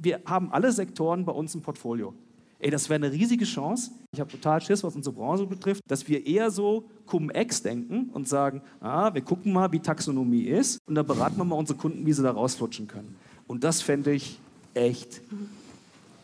[0.00, 2.14] wir haben alle Sektoren bei uns im Portfolio.
[2.60, 3.90] Ey, das wäre eine riesige Chance.
[4.12, 8.28] Ich habe total Schiss, was unsere Branche betrifft, dass wir eher so Cum-Ex denken und
[8.28, 12.04] sagen, ah, wir gucken mal, wie Taxonomie ist und dann beraten wir mal unsere Kunden,
[12.04, 13.16] wie sie da rausflutschen können.
[13.46, 14.38] Und das fände ich
[14.74, 15.22] echt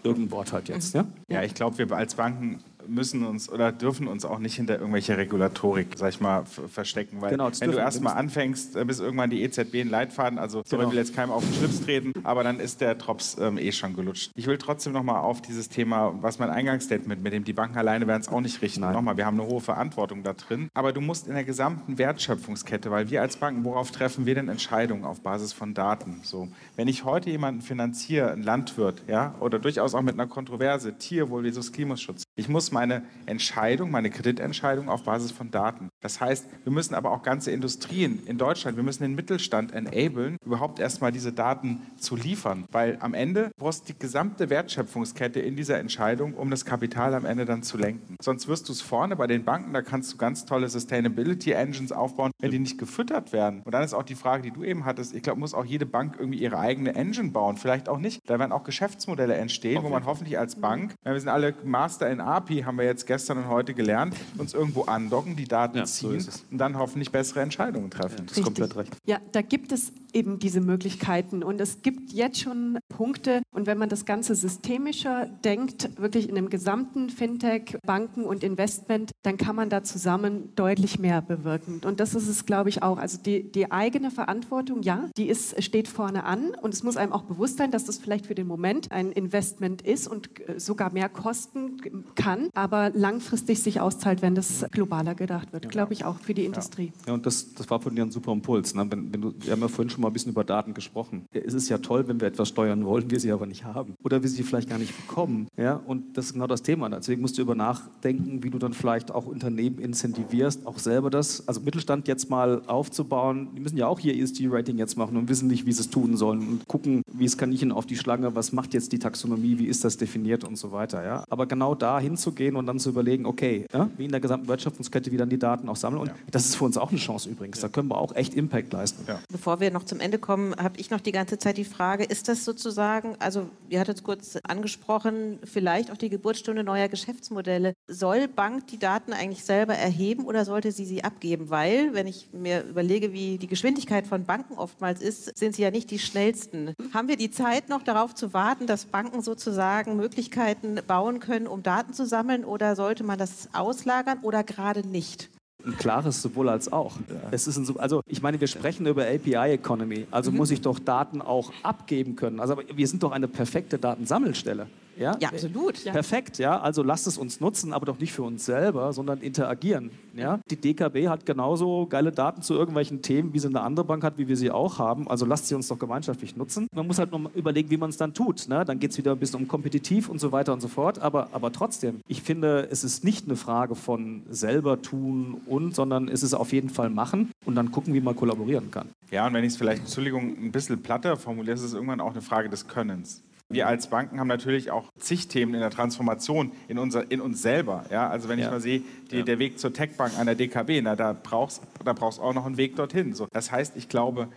[0.05, 0.95] irgendein Wort halt jetzt.
[0.95, 4.79] Ja, ja ich glaube, wir als Banken müssen uns oder dürfen uns auch nicht hinter
[4.79, 7.21] irgendwelche Regulatorik, sag ich mal, verstecken.
[7.21, 10.83] Weil genau, wenn du erstmal anfängst, äh, bis irgendwann die EZB einen Leitfaden, also genau.
[10.83, 13.73] sorry, will jetzt keinem auf den Schlips treten, aber dann ist der Drops ähm, eh
[13.73, 14.31] schon gelutscht.
[14.35, 18.07] Ich will trotzdem nochmal auf dieses Thema, was mein Eingangsstatement mit dem, die Banken alleine
[18.07, 18.81] werden es auch nicht richten.
[18.81, 22.91] Nochmal, wir haben eine hohe Verantwortung da drin, aber du musst in der gesamten Wertschöpfungskette,
[22.91, 26.21] weil wir als Banken, worauf treffen wir denn Entscheidungen auf Basis von Daten?
[26.23, 30.97] So, wenn ich heute jemanden finanziere, ein Landwirt, ja, oder durchaus auch mit einer Kontroverse,
[30.99, 35.89] Tierwohl versus Klimaschutz, ich muss meine Entscheidung, meine Kreditentscheidung auf Basis von Daten.
[36.03, 40.37] Das heißt, wir müssen aber auch ganze Industrien in Deutschland, wir müssen den Mittelstand enablen,
[40.45, 42.67] überhaupt erstmal diese Daten zu liefern.
[42.71, 47.25] Weil am Ende brauchst du die gesamte Wertschöpfungskette in dieser Entscheidung, um das Kapital am
[47.25, 48.17] Ende dann zu lenken.
[48.21, 51.91] Sonst wirst du es vorne bei den Banken, da kannst du ganz tolle Sustainability Engines
[51.91, 53.63] aufbauen, wenn die nicht gefüttert werden.
[53.65, 55.87] Und dann ist auch die Frage, die du eben hattest, ich glaube, muss auch jede
[55.87, 57.57] Bank irgendwie ihre eigene Engine bauen.
[57.57, 58.21] Vielleicht auch nicht.
[58.29, 62.26] Da werden auch Geschäftsmodelle entstehen, wo man hoffentlich als Bank, wir sind alle Master in
[62.27, 66.21] API, haben wir jetzt gestern und heute gelernt, uns irgendwo andocken, die Daten ja, ziehen
[66.21, 68.19] so und dann hoffentlich bessere Entscheidungen treffen.
[68.19, 68.97] Ja, das ist komplett recht.
[69.07, 73.79] Ja, da gibt es eben diese Möglichkeiten und es gibt jetzt schon Punkte und wenn
[73.79, 79.55] man das Ganze systemischer denkt, wirklich in dem gesamten Fintech, Banken und Investment, dann kann
[79.55, 81.81] man da zusammen deutlich mehr bewirken.
[81.85, 82.99] Und das ist es, glaube ich, auch.
[82.99, 87.13] Also die, die eigene Verantwortung, ja, die ist, steht vorne an und es muss einem
[87.13, 90.93] auch bewusst sein, dass das vielleicht für den Moment ein Investment ist und äh, sogar
[90.93, 91.77] mehr kosten
[92.17, 96.45] kann, aber langfristig sich auszahlt, wenn das globaler gedacht wird, glaube ich auch für die
[96.45, 96.93] Industrie.
[97.07, 98.75] Ja, und das, das war von dir ein super Impuls.
[98.75, 98.87] Ne?
[98.91, 101.27] Wenn, wenn du, wir haben ja vorhin schon mal ein bisschen über Daten gesprochen.
[101.33, 104.23] Es ist ja toll, wenn wir etwas steuern wollen, wir sie aber nicht haben oder
[104.23, 105.49] wir sie vielleicht gar nicht bekommen.
[105.57, 105.75] Ja?
[105.75, 106.89] Und das ist genau das Thema.
[106.89, 111.47] Deswegen musst du über nachdenken, wie du dann vielleicht auch Unternehmen incentivierst, auch selber das,
[111.47, 113.49] also Mittelstand jetzt mal aufzubauen.
[113.55, 116.17] Die müssen ja auch hier ESG-Rating jetzt machen und wissen nicht, wie sie es tun
[116.17, 119.67] sollen und gucken, wie es Kaninchen auf die Schlange, was macht jetzt die Taxonomie, wie
[119.67, 121.05] ist das definiert und so weiter.
[121.05, 121.25] Ja?
[121.29, 125.13] Aber genau da hinzugehen und dann zu überlegen, okay, ja, wie in der gesamten Wertschöpfungskette,
[125.13, 126.03] wie dann die Daten auch sammeln.
[126.03, 126.15] Und ja.
[126.31, 127.61] das ist für uns auch eine Chance übrigens.
[127.61, 129.05] Da können wir auch echt Impact leisten.
[129.07, 129.21] Ja.
[129.31, 132.29] Bevor wir noch zum Ende kommen, habe ich noch die ganze Zeit die Frage, ist
[132.29, 137.75] das sozusagen, also ihr hattet es kurz angesprochen, vielleicht auch die Geburtsstunde neuer Geschäftsmodelle.
[137.89, 141.51] Soll Bank die Daten eigentlich selber erheben oder sollte sie sie abgeben?
[141.51, 145.71] Weil, wenn ich mir überlege, wie die Geschwindigkeit von Banken oftmals ist, sind sie ja
[145.71, 146.75] nicht die schnellsten.
[146.93, 151.63] Haben wir die Zeit noch darauf zu warten, dass Banken sozusagen Möglichkeiten bauen können, um
[151.63, 155.31] Daten zu sammeln oder sollte man das auslagern oder gerade nicht?
[155.67, 156.97] ein klares sowohl als auch.
[157.09, 157.29] Ja.
[157.33, 160.37] Es ist ein, also ich meine, wir sprechen über API Economy, also mhm.
[160.37, 162.41] muss ich doch Daten auch abgeben können.
[162.41, 164.69] Also wir sind doch eine perfekte Datensammelstelle.
[164.99, 165.83] Ja, Ja, absolut.
[165.85, 166.61] Perfekt, ja.
[166.61, 169.91] Also lasst es uns nutzen, aber doch nicht für uns selber, sondern interagieren.
[170.15, 170.41] Ja?
[170.51, 174.19] Die DKB hat genauso geile Daten zu irgendwelchen Themen, wie sie eine andere Bank hat,
[174.19, 175.09] wie wir sie auch haben.
[175.09, 176.67] Also lasst sie uns doch gemeinschaftlich nutzen.
[176.75, 178.49] Man muss halt noch mal überlegen, wie man es dann tut.
[178.49, 178.65] Ne?
[178.65, 180.99] Dann geht es wieder ein bisschen um kompetitiv und so weiter und so fort.
[181.01, 186.09] Aber, aber trotzdem, ich finde, es ist nicht eine Frage von selber tun und, sondern
[186.09, 188.89] es ist auf jeden Fall machen und dann gucken, wie man kollaborieren kann.
[189.11, 192.13] Ja, und wenn ich es vielleicht, Entschuldigung, ein bisschen platter formuliere, ist es irgendwann auch
[192.13, 193.23] eine Frage des Könnens.
[193.49, 197.43] Wir als Banken haben natürlich auch zig Themen in der Transformation in, unser, in uns
[197.43, 197.85] selber.
[197.91, 198.09] Ja?
[198.09, 198.47] Also wenn Ja.
[198.47, 201.93] ich mal sehe, die, der Weg zur Techbank einer DKB, na, da brauchst du da
[201.93, 203.15] brauchst auch noch einen Weg dorthin.
[203.15, 203.29] So.
[203.33, 204.29] Das heißt, ich glaube,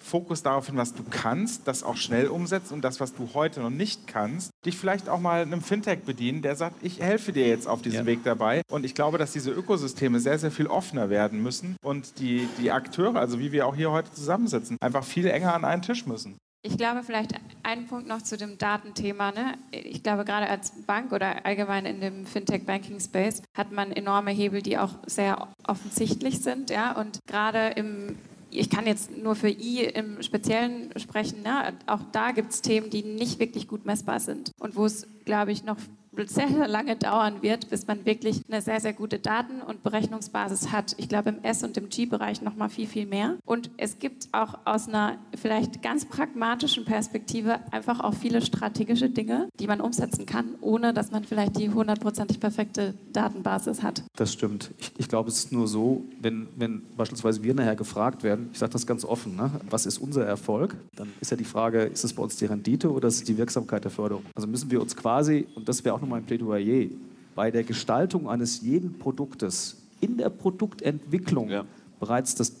[0.00, 3.60] Fokus darauf hin, was du kannst, das auch schnell umsetzen und das, was du heute
[3.60, 7.48] noch nicht kannst, dich vielleicht auch mal einem Fintech bedienen, der sagt, ich helfe dir
[7.48, 8.06] jetzt auf diesem Ja.
[8.06, 8.62] Weg dabei.
[8.70, 12.70] Und ich glaube, dass diese Ökosysteme sehr, sehr viel offener werden müssen und die, die
[12.70, 16.36] Akteure, also wie wir auch hier heute zusammensitzen, einfach viel enger an einen Tisch müssen.
[16.68, 19.32] Ich glaube, vielleicht ein Punkt noch zu dem Datenthema.
[19.32, 19.54] Ne?
[19.70, 24.76] Ich glaube, gerade als Bank oder allgemein in dem Fintech-Banking-Space hat man enorme Hebel, die
[24.76, 26.68] auch sehr offensichtlich sind.
[26.68, 26.92] Ja?
[26.92, 28.18] Und gerade im,
[28.50, 31.72] ich kann jetzt nur für I im Speziellen sprechen, ne?
[31.86, 35.52] auch da gibt es Themen, die nicht wirklich gut messbar sind und wo es, glaube
[35.52, 35.78] ich, noch
[36.26, 40.72] sehr, sehr lange dauern wird, bis man wirklich eine sehr, sehr gute Daten- und Berechnungsbasis
[40.72, 40.94] hat.
[40.98, 43.36] Ich glaube, im S- und im G-Bereich noch mal viel, viel mehr.
[43.44, 49.48] Und es gibt auch aus einer vielleicht ganz pragmatischen Perspektive einfach auch viele strategische Dinge,
[49.58, 54.02] die man umsetzen kann, ohne dass man vielleicht die hundertprozentig perfekte Datenbasis hat.
[54.16, 54.70] Das stimmt.
[54.78, 58.58] Ich, ich glaube, es ist nur so, wenn, wenn beispielsweise wir nachher gefragt werden, ich
[58.58, 60.76] sage das ganz offen, ne, was ist unser Erfolg?
[60.96, 63.36] Dann ist ja die Frage, ist es bei uns die Rendite oder ist es die
[63.36, 64.24] Wirksamkeit der Förderung?
[64.34, 66.88] Also müssen wir uns quasi, und das wäre auch nochmal ein Plädoyer,
[67.34, 71.64] bei der Gestaltung eines jeden Produktes in der Produktentwicklung Ja.
[72.00, 72.52] bereits das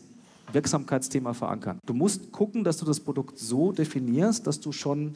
[0.52, 1.78] Wirksamkeitsthema verankern.
[1.86, 5.14] Du musst gucken, dass du das Produkt so definierst, dass du schon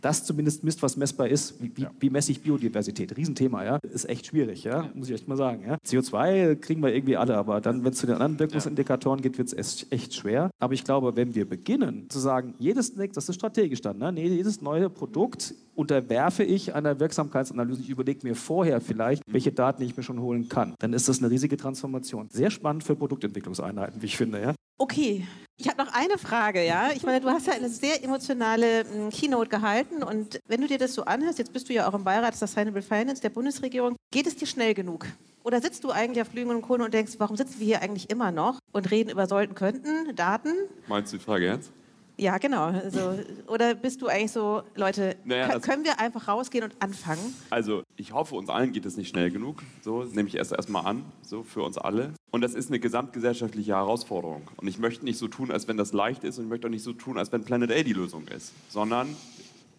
[0.00, 1.60] das zumindest misst, was messbar ist.
[1.62, 3.16] Wie, wie, wie messe ich Biodiversität?
[3.16, 3.78] Riesenthema, ja.
[3.82, 4.90] Ist echt schwierig, ja.
[4.94, 5.64] Muss ich echt mal sagen.
[5.66, 5.76] Ja?
[5.86, 9.52] CO2 kriegen wir irgendwie alle, aber dann, wenn es zu den anderen Wirkungsindikatoren geht, wird
[9.52, 10.50] es echt schwer.
[10.58, 14.12] Aber ich glaube, wenn wir beginnen zu sagen, jedes, das ist strategisch dann, ne?
[14.12, 17.82] nee, jedes neue Produkt unterwerfe ich einer Wirksamkeitsanalyse.
[17.82, 20.74] Ich überlege mir vorher vielleicht, welche Daten ich mir schon holen kann.
[20.80, 22.28] Dann ist das eine riesige Transformation.
[22.30, 24.54] Sehr spannend für Produktentwicklungseinheiten, wie ich finde, ja.
[24.78, 25.26] Okay,
[25.60, 26.90] ich habe noch eine Frage, ja.
[26.94, 30.78] Ich meine, du hast ja eine sehr emotionale m, Keynote gehalten und wenn du dir
[30.78, 34.28] das so anhörst, jetzt bist du ja auch im Beirat Sustainable Finance der Bundesregierung, geht
[34.28, 35.06] es dir schnell genug?
[35.42, 38.08] Oder sitzt du eigentlich auf Flügen und Kohlen und denkst, warum sitzen wir hier eigentlich
[38.08, 40.52] immer noch und reden über sollten, könnten, Daten?
[40.86, 41.72] Meinst du die Frage ernst?
[42.20, 42.64] Ja, genau.
[42.64, 43.16] Also,
[43.46, 47.34] oder bist du eigentlich so, Leute, Naja, das- können wir einfach rausgehen und anfangen?
[47.48, 49.62] Also ich hoffe, uns allen geht es nicht schnell genug.
[49.82, 52.12] So nehme ich erst erstmal an, so für uns alle.
[52.32, 54.42] Und das ist eine gesamtgesellschaftliche Herausforderung.
[54.56, 56.70] Und ich möchte nicht so tun, als wenn das leicht ist und ich möchte auch
[56.72, 58.52] nicht so tun, als wenn Planet A die Lösung ist.
[58.68, 59.14] Sondern,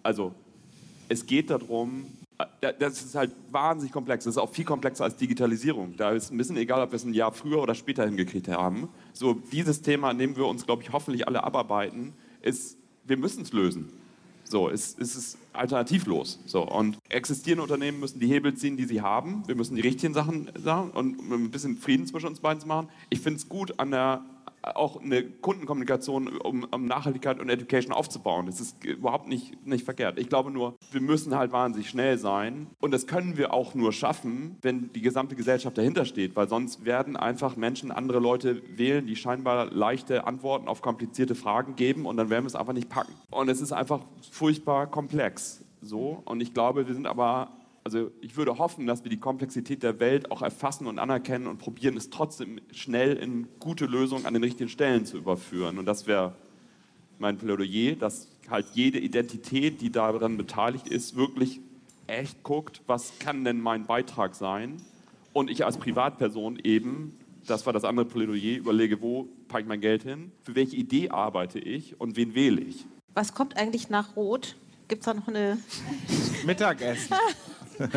[0.02, 0.34] also
[1.10, 2.06] es geht darum,
[2.62, 4.24] äh, das ist halt wahnsinnig komplex.
[4.24, 5.96] Das ist auch viel komplexer als Digitalisierung.
[5.98, 8.88] Da ist ein bisschen egal, ob wir es ein Jahr früher oder später hingekriegt haben.
[9.12, 13.54] So, dieses Thema, dem wir uns, glaube ich, hoffentlich alle abarbeiten, ist, wir müssen es
[13.54, 13.90] lösen.
[14.50, 16.40] So, es, es ist alternativlos.
[16.48, 19.44] So, und existierende Unternehmen müssen die Hebel ziehen, die sie haben.
[19.48, 22.90] Wir müssen die richtigen Sachen sagen und ein bisschen Frieden zwischen uns beiden machen.
[23.12, 24.26] Ich finde es gut, an der,
[24.62, 28.46] auch eine Kundenkommunikation, um, um Nachhaltigkeit und Education aufzubauen.
[28.46, 30.20] Das ist überhaupt nicht, nicht verkehrt.
[30.20, 32.68] Ich glaube nur, wir müssen halt wahnsinnig schnell sein.
[32.80, 36.36] Und das können wir auch nur schaffen, wenn die gesamte Gesellschaft dahinter steht.
[36.36, 41.76] Weil sonst werden einfach Menschen andere Leute wählen, die scheinbar leichte Antworten auf komplizierte Fragen
[41.76, 42.06] geben.
[42.06, 43.14] Und dann werden wir es einfach nicht packen.
[43.32, 44.02] Und es ist einfach
[44.32, 45.64] furchtbar komplex.
[45.82, 46.22] So.
[46.26, 47.52] Und ich glaube, wir sind aber
[47.96, 51.58] also ich würde hoffen, dass wir die Komplexität der Welt auch erfassen und anerkennen und
[51.58, 55.80] probieren, es trotzdem schnell in gute Lösungen an den richtigen Stellen zu überführen.
[55.80, 56.36] Und das wäre
[57.18, 61.62] mein Plädoyer, dass halt jede Identität, die daran beteiligt ist, wirklich
[62.06, 64.78] echt guckt, was kann denn mein Beitrag sein?
[65.34, 67.18] Und ich als Privatperson eben,
[67.48, 71.10] das war das andere Plädoyer, überlege, wo packe ich mein Geld hin, für welche Idee
[71.10, 72.86] arbeite ich und wen wähle ich.
[73.16, 74.58] Was kommt eigentlich nach Rot?
[74.88, 75.58] Gibt es da noch eine...
[76.46, 77.16] Mittagessen.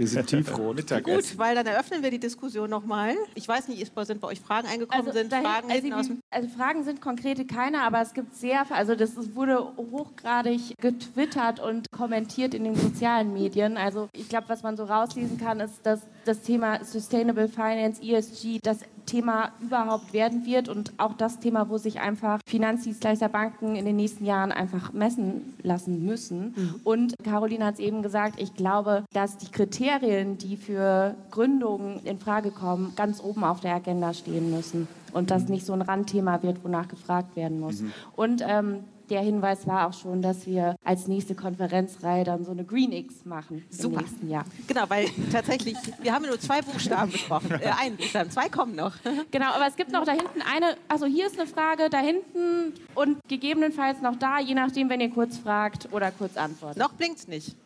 [0.00, 0.78] Wir sind tiefrot.
[1.04, 3.16] Gut, weil dann eröffnen wir die Diskussion nochmal.
[3.34, 5.12] Ich weiß nicht, ist, sind bei euch Fragen eingekommen?
[5.12, 8.64] sind dahin- Fragen also, aus dem also Fragen sind konkrete keine, aber es gibt sehr,
[8.70, 13.76] also das ist, wurde hochgradig getwittert und kommentiert in den sozialen Medien.
[13.76, 18.58] Also ich glaube, was man so rauslesen kann, ist, dass das Thema Sustainable Finance, ESG,
[18.62, 18.78] das
[19.10, 23.96] Thema überhaupt werden wird und auch das Thema, wo sich einfach Finanzdienstleister, Banken in den
[23.96, 26.54] nächsten Jahren einfach messen lassen müssen.
[26.84, 32.18] Und Caroline hat es eben gesagt, ich glaube, dass die Kriterien, die für Gründungen in
[32.18, 36.42] Frage kommen, ganz oben auf der Agenda stehen müssen und das nicht so ein Randthema
[36.42, 37.82] wird, wonach gefragt werden muss.
[38.14, 42.64] Und ähm, der Hinweis war auch schon, dass wir als nächste Konferenzreihe dann so eine
[42.64, 43.98] Green X machen Super.
[43.98, 44.44] im nächsten Jahr.
[44.66, 47.50] Genau, weil tatsächlich, wir haben nur zwei Buchstaben besprochen.
[47.60, 48.94] Äh, einen Buchstaben, zwei kommen noch.
[49.30, 52.74] Genau, aber es gibt noch da hinten eine, also hier ist eine Frage, da hinten
[52.94, 56.78] und gegebenenfalls noch da, je nachdem, wenn ihr kurz fragt oder kurz antwortet.
[56.78, 57.56] Noch blinkt es nicht.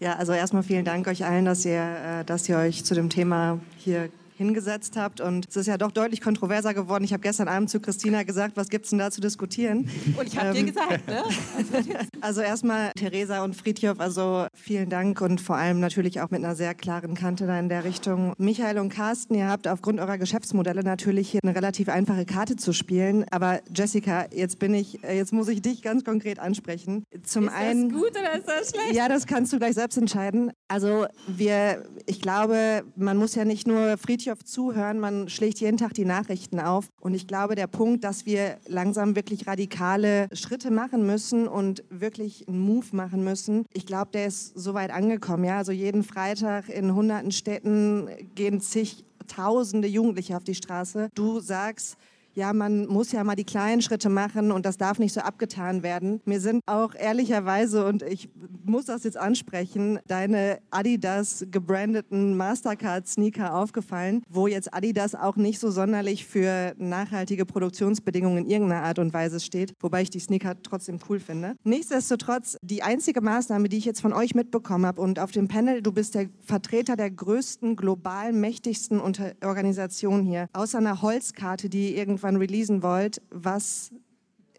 [0.00, 1.80] Ja, also erstmal vielen Dank euch allen, dass ihr,
[2.20, 5.20] äh, dass ihr euch zu dem Thema hier hingesetzt habt.
[5.20, 7.04] Und es ist ja doch deutlich kontroverser geworden.
[7.04, 9.88] Ich habe gestern Abend zu Christina gesagt, was gibt es denn da zu diskutieren?
[10.18, 11.22] Und ich habe ähm, dir gesagt, ne?
[12.20, 16.56] Also erstmal Theresa und Friedhof, also vielen Dank und vor allem natürlich auch mit einer
[16.56, 18.32] sehr klaren Kante da in der Richtung.
[18.38, 22.72] Michael und Carsten, ihr habt aufgrund eurer Geschäftsmodelle natürlich hier eine relativ einfache Karte zu
[22.72, 23.24] spielen.
[23.30, 27.04] Aber Jessica, jetzt bin ich, jetzt muss ich dich ganz konkret ansprechen.
[27.22, 28.94] Zum ist einen, das gut oder ist das schlecht?
[28.94, 30.52] Ja, das kannst du gleich selbst entscheiden.
[30.68, 34.98] Also wir, ich glaube, man muss ja nicht nur Friedhof auf zuhören.
[34.98, 36.88] Man schlägt jeden Tag die Nachrichten auf.
[37.00, 42.48] Und ich glaube, der Punkt, dass wir langsam wirklich radikale Schritte machen müssen und wirklich
[42.48, 45.44] einen Move machen müssen, ich glaube, der ist so weit angekommen.
[45.44, 45.58] Ja?
[45.58, 51.08] Also jeden Freitag in hunderten Städten gehen zigtausende Jugendliche auf die Straße.
[51.14, 51.96] Du sagst,
[52.36, 55.82] ja, man muss ja mal die kleinen Schritte machen und das darf nicht so abgetan
[55.82, 56.20] werden.
[56.26, 58.28] Mir sind auch ehrlicherweise, und ich
[58.64, 65.70] muss das jetzt ansprechen, deine Adidas gebrandeten Mastercard-Sneaker aufgefallen, wo jetzt Adidas auch nicht so
[65.70, 70.98] sonderlich für nachhaltige Produktionsbedingungen in irgendeiner Art und Weise steht, wobei ich die Sneaker trotzdem
[71.08, 71.54] cool finde.
[71.64, 75.80] Nichtsdestotrotz, die einzige Maßnahme, die ich jetzt von euch mitbekommen habe und auf dem Panel,
[75.80, 82.25] du bist der Vertreter der größten, global mächtigsten Organisation hier, außer einer Holzkarte, die irgendwann
[82.26, 83.90] irgendwann releasen wollt, was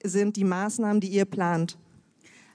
[0.03, 1.77] sind die Maßnahmen, die ihr plant?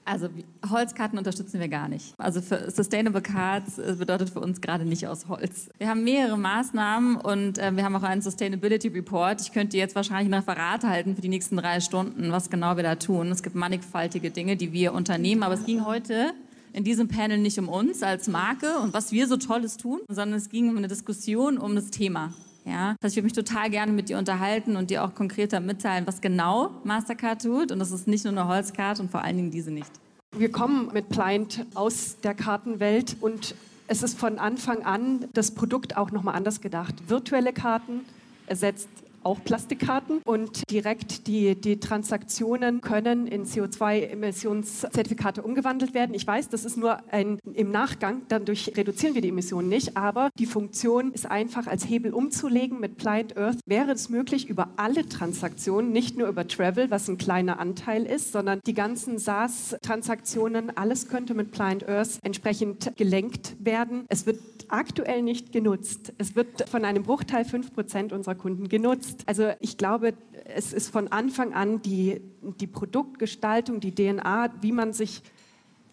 [0.05, 0.27] Also
[0.69, 2.13] Holzkarten unterstützen wir gar nicht.
[2.17, 5.69] Also Sustainable Cards äh, bedeutet für uns gerade nicht aus Holz.
[5.77, 9.39] Wir haben mehrere Maßnahmen und äh, wir haben auch einen Sustainability Report.
[9.39, 12.83] Ich könnte jetzt wahrscheinlich ein Referat halten für die nächsten drei Stunden, was genau wir
[12.83, 13.31] da tun.
[13.31, 16.33] Es gibt mannigfaltige Dinge, die wir unternehmen, aber es ging heute
[16.73, 20.37] in diesem Panel nicht um uns als Marke und was wir so Tolles tun, sondern
[20.37, 22.33] es ging um eine Diskussion um das Thema.
[22.65, 22.95] Ja?
[23.01, 26.21] Das ich würde mich total gerne mit dir unterhalten und dir auch konkreter mitteilen, was
[26.21, 27.71] genau Mastercard tut.
[27.71, 29.91] Und das ist nicht nur eine Holzkarte und vor allen Dingen diese nicht.
[30.35, 33.55] Wir kommen mit Pliant aus der Kartenwelt und
[33.87, 36.95] es ist von Anfang an das Produkt auch nochmal anders gedacht.
[37.07, 38.01] Virtuelle Karten
[38.47, 38.89] ersetzt
[39.23, 46.13] auch Plastikkarten und direkt die, die Transaktionen können in CO2-Emissionszertifikate umgewandelt werden.
[46.13, 50.29] Ich weiß, das ist nur ein, im Nachgang, dadurch reduzieren wir die Emissionen nicht, aber
[50.39, 52.79] die Funktion ist einfach als Hebel umzulegen.
[52.79, 57.17] Mit Pliant Earth wäre es möglich, über alle Transaktionen, nicht nur über Travel, was ein
[57.17, 64.05] kleiner Anteil ist, sondern die ganzen SaaS-Transaktionen, alles könnte mit Pliant Earth entsprechend gelenkt werden.
[64.09, 66.13] Es wird aktuell nicht genutzt.
[66.17, 69.12] Es wird von einem Bruchteil 5% unserer Kunden genutzt.
[69.25, 70.13] Also ich glaube,
[70.45, 72.21] es ist von Anfang an die,
[72.59, 75.21] die Produktgestaltung, die DNA, wie man sich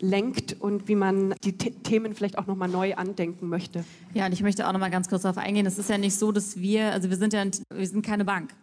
[0.00, 3.84] lenkt und wie man die The Themen vielleicht auch nochmal neu andenken möchte.
[4.14, 5.66] Ja, und ich möchte auch nochmal ganz kurz darauf eingehen.
[5.66, 8.54] Es ist ja nicht so, dass wir, also wir sind ja wir sind keine Bank.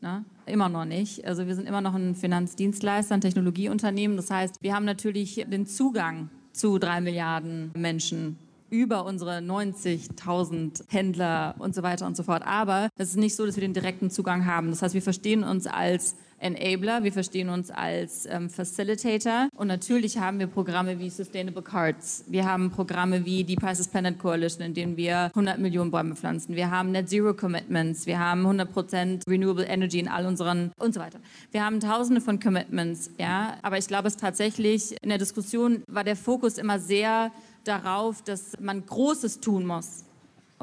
[0.00, 0.24] Ne?
[0.46, 1.26] Immer noch nicht.
[1.26, 4.16] Also wir sind immer noch ein Finanzdienstleister, ein Technologieunternehmen.
[4.16, 8.38] Das heißt, wir haben natürlich den Zugang zu drei Milliarden Menschen
[8.74, 12.42] über unsere 90.000 Händler und so weiter und so fort.
[12.44, 14.70] Aber es ist nicht so, dass wir den direkten Zugang haben.
[14.70, 20.18] Das heißt, wir verstehen uns als Enabler, wir verstehen uns als ähm, Facilitator und natürlich
[20.18, 22.24] haben wir Programme wie Sustainable Cards.
[22.26, 26.54] Wir haben Programme wie die Prices Planet Coalition, in denen wir 100 Millionen Bäume pflanzen.
[26.54, 28.06] Wir haben Net Zero Commitments.
[28.06, 31.18] Wir haben 100% Renewable Energy in all unseren und so weiter.
[31.50, 33.56] Wir haben tausende von Commitments, ja.
[33.62, 37.30] Aber ich glaube, es tatsächlich in der Diskussion war der Fokus immer sehr
[37.64, 40.03] darauf, dass man Großes tun muss.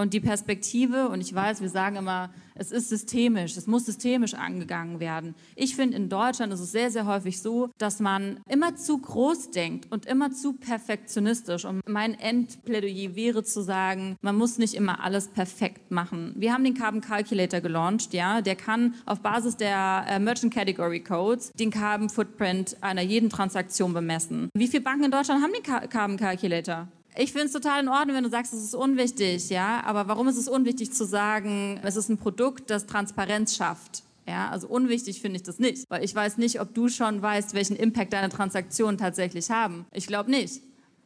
[0.02, 4.34] Und die Perspektive, und ich weiß, wir sagen immer, es ist systemisch, es muss systemisch
[4.34, 5.36] angegangen werden.
[5.56, 9.52] Ich finde, in Deutschland ist es sehr, sehr häufig so, dass man immer zu groß
[9.52, 11.66] denkt und immer zu perfektionistisch.
[11.66, 16.34] Und mein Endplädoyer wäre zu sagen, man muss nicht immer alles perfekt machen.
[16.36, 21.02] Wir haben den Carbon Calculator gelauncht, ja, der kann auf Basis der äh, Merchant Category
[21.02, 24.50] Codes den Carbon Footprint einer jeden Transaktion bemessen.
[24.56, 26.88] Wie viele Banken in Deutschland haben den Carbon Calculator?
[27.16, 29.82] Ich finde es total in Ordnung, wenn du sagst, es ist unwichtig, ja.
[29.84, 34.04] Aber warum ist es unwichtig zu sagen, es ist ein Produkt, das Transparenz schafft?
[34.28, 37.54] Ja, also unwichtig finde ich das nicht, weil ich weiß nicht, ob du schon weißt,
[37.54, 39.86] welchen Impact deine Transaktionen tatsächlich haben.
[39.92, 40.62] Ich glaube nicht.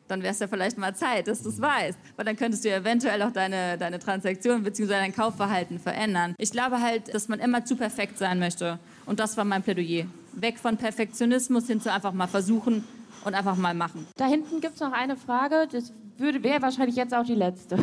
[0.08, 2.72] Dann wäre es ja vielleicht mal Zeit, dass du es weißt, weil dann könntest du
[2.72, 4.88] eventuell auch deine, deine Transaktion bzw.
[4.88, 6.36] dein Kaufverhalten verändern.
[6.38, 8.78] Ich glaube halt, dass man immer zu perfekt sein möchte
[9.08, 10.06] und das war mein Plädoyer.
[10.34, 12.84] Weg von Perfektionismus hin zu einfach mal versuchen,
[13.26, 14.08] und einfach mal machen.
[14.16, 17.78] Da hinten gibt es noch eine Frage, das wäre wahrscheinlich jetzt auch die letzte.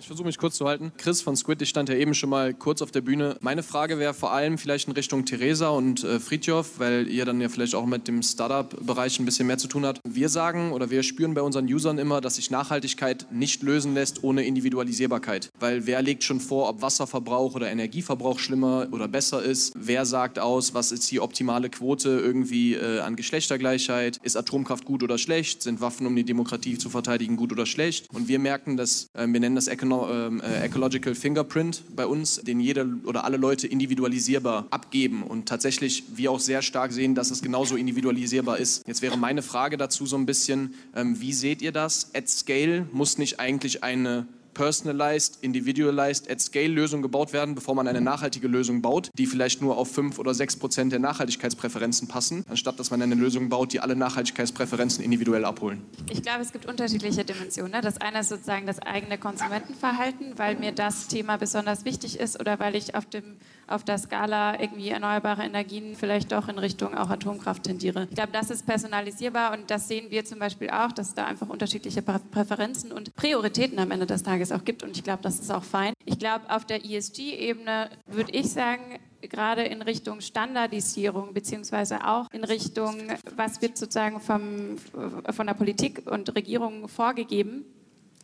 [0.00, 0.92] Ich versuche mich kurz zu halten.
[0.96, 3.36] Chris von Squid, ich stand ja eben schon mal kurz auf der Bühne.
[3.40, 7.40] Meine Frage wäre vor allem vielleicht in Richtung Theresa und äh, Fritjof, weil ihr dann
[7.40, 10.00] ja vielleicht auch mit dem Startup-Bereich ein bisschen mehr zu tun habt.
[10.08, 14.22] Wir sagen oder wir spüren bei unseren Usern immer, dass sich Nachhaltigkeit nicht lösen lässt
[14.22, 15.50] ohne Individualisierbarkeit.
[15.58, 19.72] Weil wer legt schon vor, ob Wasserverbrauch oder Energieverbrauch schlimmer oder besser ist?
[19.76, 24.18] Wer sagt aus, was ist die optimale Quote irgendwie äh, an Geschlechtergleichheit?
[24.22, 25.62] Ist Atomkraft gut oder schlecht?
[25.62, 28.06] Sind Waffen, um die Demokratie zu verteidigen, gut oder schlecht?
[28.14, 32.60] Und wir merken, dass, äh, wir nennen das Econo äh, Ecological Fingerprint bei uns, den
[32.60, 37.42] jeder oder alle Leute individualisierbar abgeben und tatsächlich wir auch sehr stark sehen, dass es
[37.42, 38.86] genauso individualisierbar ist.
[38.86, 42.10] Jetzt wäre meine Frage dazu so ein bisschen, ähm, wie seht ihr das?
[42.14, 44.26] At Scale muss nicht eigentlich eine
[44.58, 49.62] personalized, individualized, at scale Lösung gebaut werden, bevor man eine nachhaltige Lösung baut, die vielleicht
[49.62, 53.72] nur auf 5 oder 6 Prozent der Nachhaltigkeitspräferenzen passen, anstatt dass man eine Lösung baut,
[53.72, 55.82] die alle Nachhaltigkeitspräferenzen individuell abholen.
[56.10, 57.70] Ich glaube, es gibt unterschiedliche Dimensionen.
[57.70, 57.82] Ne?
[57.82, 62.58] Das eine ist sozusagen das eigene Konsumentenverhalten, weil mir das Thema besonders wichtig ist oder
[62.58, 63.36] weil ich auf dem
[63.68, 68.06] auf der Skala irgendwie erneuerbare Energien vielleicht doch in Richtung auch Atomkraft tendiere.
[68.10, 71.26] Ich glaube, das ist personalisierbar und das sehen wir zum Beispiel auch, dass es da
[71.26, 75.38] einfach unterschiedliche Präferenzen und Prioritäten am Ende des Tages auch gibt und ich glaube, das
[75.38, 75.92] ist auch fein.
[76.04, 82.44] Ich glaube, auf der ESG-Ebene würde ich sagen, gerade in Richtung Standardisierung beziehungsweise auch in
[82.44, 82.96] Richtung,
[83.36, 84.76] was wird sozusagen vom,
[85.30, 87.64] von der Politik und Regierung vorgegeben,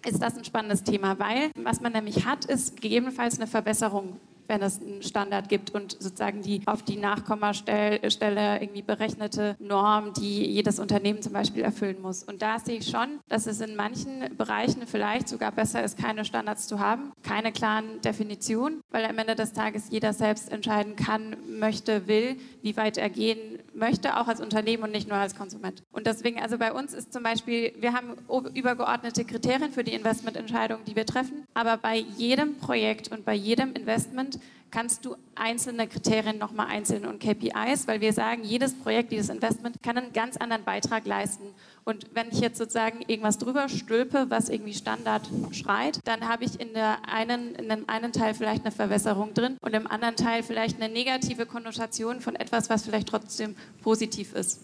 [0.06, 4.62] ist das ein spannendes Thema, weil was man nämlich hat, ist gegebenenfalls eine Verbesserung wenn
[4.62, 10.78] es einen Standard gibt und sozusagen die auf die Nachkommastelle irgendwie berechnete Norm, die jedes
[10.78, 12.22] Unternehmen zum Beispiel erfüllen muss.
[12.22, 16.24] Und da sehe ich schon, dass es in manchen Bereichen vielleicht sogar besser ist, keine
[16.24, 21.36] Standards zu haben, keine klaren Definitionen, weil am Ende des Tages jeder selbst entscheiden kann,
[21.48, 25.82] möchte, will, wie weit er gehen möchte, auch als Unternehmen und nicht nur als Konsument.
[25.92, 28.14] Und deswegen, also bei uns ist zum Beispiel, wir haben
[28.54, 33.72] übergeordnete Kriterien für die Investmententscheidungen, die wir treffen, aber bei jedem Projekt und bei jedem
[33.72, 34.38] Investment
[34.70, 39.80] kannst du einzelne Kriterien nochmal einzeln und KPIs, weil wir sagen, jedes Projekt, jedes Investment
[39.84, 41.44] kann einen ganz anderen Beitrag leisten.
[41.84, 46.58] Und wenn ich jetzt sozusagen irgendwas drüber stülpe, was irgendwie Standard schreit, dann habe ich
[46.58, 50.42] in, der einen, in dem einen Teil vielleicht eine Verwässerung drin und im anderen Teil
[50.42, 54.62] vielleicht eine negative Konnotation von etwas, was vielleicht trotzdem positiv ist.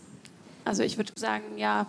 [0.65, 1.87] Also ich würde sagen, ja,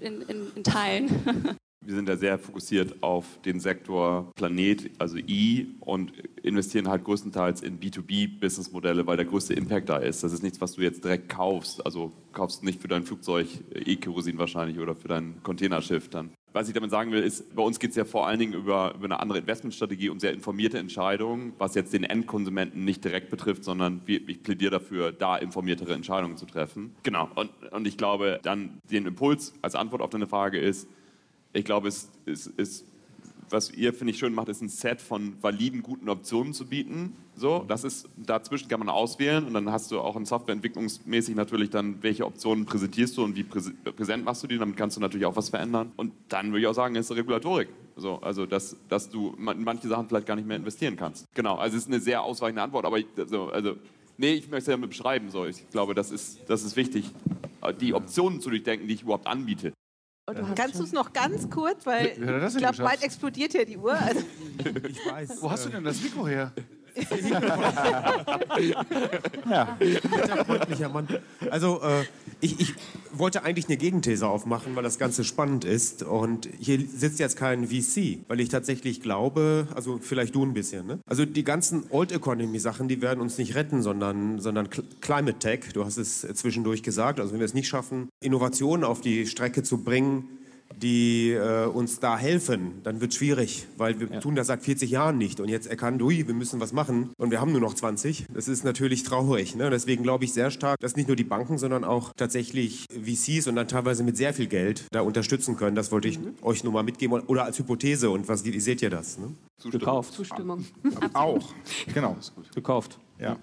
[0.00, 1.56] in, in, in Teilen.
[1.86, 6.12] wir sind da sehr fokussiert auf den Sektor Planet, also I, und
[6.42, 10.22] investieren halt größtenteils in B2B-Businessmodelle, weil der größte Impact da ist.
[10.22, 11.84] Das ist nichts, was du jetzt direkt kaufst.
[11.84, 16.30] Also kaufst nicht für dein Flugzeug E-Kerosin wahrscheinlich oder für dein Containerschiff dann.
[16.52, 18.94] Was ich damit sagen will, ist, bei uns geht es ja vor allen Dingen über,
[18.94, 23.64] über eine andere Investmentstrategie und sehr informierte Entscheidungen, was jetzt den Endkonsumenten nicht direkt betrifft,
[23.64, 26.94] sondern ich plädiere dafür, da informiertere Entscheidungen zu treffen.
[27.02, 27.28] Genau.
[27.34, 30.88] Und, und ich glaube, dann den Impuls als Antwort auf deine Frage ist,
[31.54, 32.84] ich glaube, es ist,
[33.48, 37.14] was ihr, finde ich, schön macht, ist ein Set von validen, guten Optionen zu bieten.
[37.36, 41.70] So, das ist, dazwischen kann man auswählen und dann hast du auch in Softwareentwicklungsmäßig natürlich
[41.70, 45.26] dann, welche Optionen präsentierst du und wie präsent machst du die, damit kannst du natürlich
[45.26, 45.92] auch was verändern.
[45.96, 47.68] Und dann würde ich auch sagen, ist Regulatorik.
[47.96, 51.26] So, also, dass, dass du manche Sachen vielleicht gar nicht mehr investieren kannst.
[51.34, 53.76] Genau, also es ist eine sehr ausweichende Antwort, aber ich, also, also
[54.16, 55.30] nee, ich möchte es ja beschreiben.
[55.30, 55.44] So.
[55.44, 57.10] Ich glaube, das ist, das ist wichtig,
[57.80, 59.72] die Optionen zu durchdenken, die ich überhaupt anbiete.
[60.26, 63.76] Und du Kannst du es noch ganz kurz, weil ich glaube, bald explodiert hier die
[63.76, 63.92] Uhr.
[63.92, 64.20] Also
[64.88, 65.42] ich weiß.
[65.42, 66.50] Wo hast du denn das Mikro her?
[69.50, 71.08] ja, der freundlicher Mann.
[71.50, 72.04] Also, äh,
[72.40, 72.74] ich, ich,
[73.12, 76.02] wollte eigentlich eine Gegenthese aufmachen, weil das Ganze spannend ist.
[76.02, 80.86] Und hier sitzt jetzt kein VC, weil ich tatsächlich glaube, also vielleicht du ein bisschen,
[80.86, 80.98] ne?
[81.06, 84.68] Also die ganzen Old Economy Sachen, die werden uns nicht retten, sondern, sondern
[85.00, 89.00] Climate Tech, du hast es zwischendurch gesagt, also wenn wir es nicht schaffen, Innovationen auf
[89.00, 90.28] die Strecke zu bringen,
[90.82, 94.20] die äh, uns da helfen, dann wird es schwierig, weil wir ja.
[94.20, 97.30] tun das seit 40 Jahren nicht und jetzt erkannt, ui, wir müssen was machen und
[97.30, 98.26] wir haben nur noch 20.
[98.32, 99.54] Das ist natürlich traurig.
[99.54, 99.70] Ne?
[99.70, 103.56] Deswegen glaube ich sehr stark, dass nicht nur die Banken, sondern auch tatsächlich VCs und
[103.56, 105.76] dann teilweise mit sehr viel Geld da unterstützen können.
[105.76, 106.34] Das wollte ich mhm.
[106.42, 109.18] euch nur mal mitgeben oder als Hypothese und was, wie seht ihr das?
[109.18, 109.34] Ne?
[109.70, 110.12] Gekauft.
[110.14, 110.64] Zustimmung.
[111.12, 111.54] Auch,
[111.92, 112.16] genau.
[112.54, 112.98] Gekauft.
[113.18, 113.36] Ja.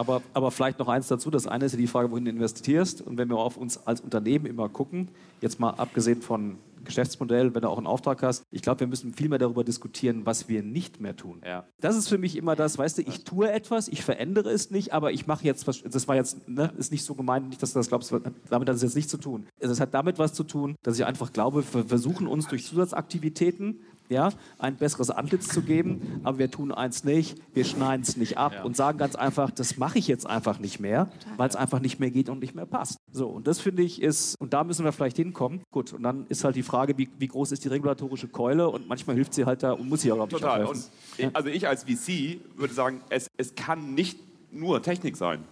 [0.00, 1.30] Aber, aber vielleicht noch eins dazu.
[1.30, 3.02] Das eine ist ja die Frage, wohin du investierst.
[3.02, 5.08] Und wenn wir auf uns als Unternehmen immer gucken,
[5.42, 8.44] jetzt mal abgesehen von Geschäftsmodell, wenn du auch einen Auftrag hast.
[8.50, 11.42] Ich glaube, wir müssen viel mehr darüber diskutieren, was wir nicht mehr tun.
[11.44, 11.66] Ja.
[11.80, 14.92] Das ist für mich immer das, weißt du, ich tue etwas, ich verändere es nicht,
[14.92, 17.72] aber ich mache jetzt was, das war jetzt, ne, ist nicht so gemeint, nicht, dass
[17.72, 18.12] du das glaubst,
[18.48, 19.46] damit hat es jetzt nichts zu tun.
[19.58, 23.80] Es hat damit was zu tun, dass ich einfach glaube, wir versuchen uns durch Zusatzaktivitäten
[24.10, 28.36] ja, ein besseres Antlitz zu geben, aber wir tun eins nicht, wir schneiden es nicht
[28.36, 28.64] ab ja.
[28.64, 32.00] und sagen ganz einfach, das mache ich jetzt einfach nicht mehr, weil es einfach nicht
[32.00, 32.98] mehr geht und nicht mehr passt.
[33.12, 35.62] So, und das finde ich ist, und da müssen wir vielleicht hinkommen.
[35.70, 38.88] Gut, und dann ist halt die Frage, wie, wie groß ist die regulatorische Keule und
[38.88, 40.64] manchmal hilft sie halt da und muss sie auch, glaube ich, Total.
[40.64, 44.18] Und ich, also ich als VC würde sagen, es, es kann nicht
[44.52, 45.44] nur Technik sein.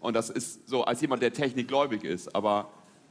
[0.00, 2.68] Und das ist so als jemand, der technikgläubig ist, aber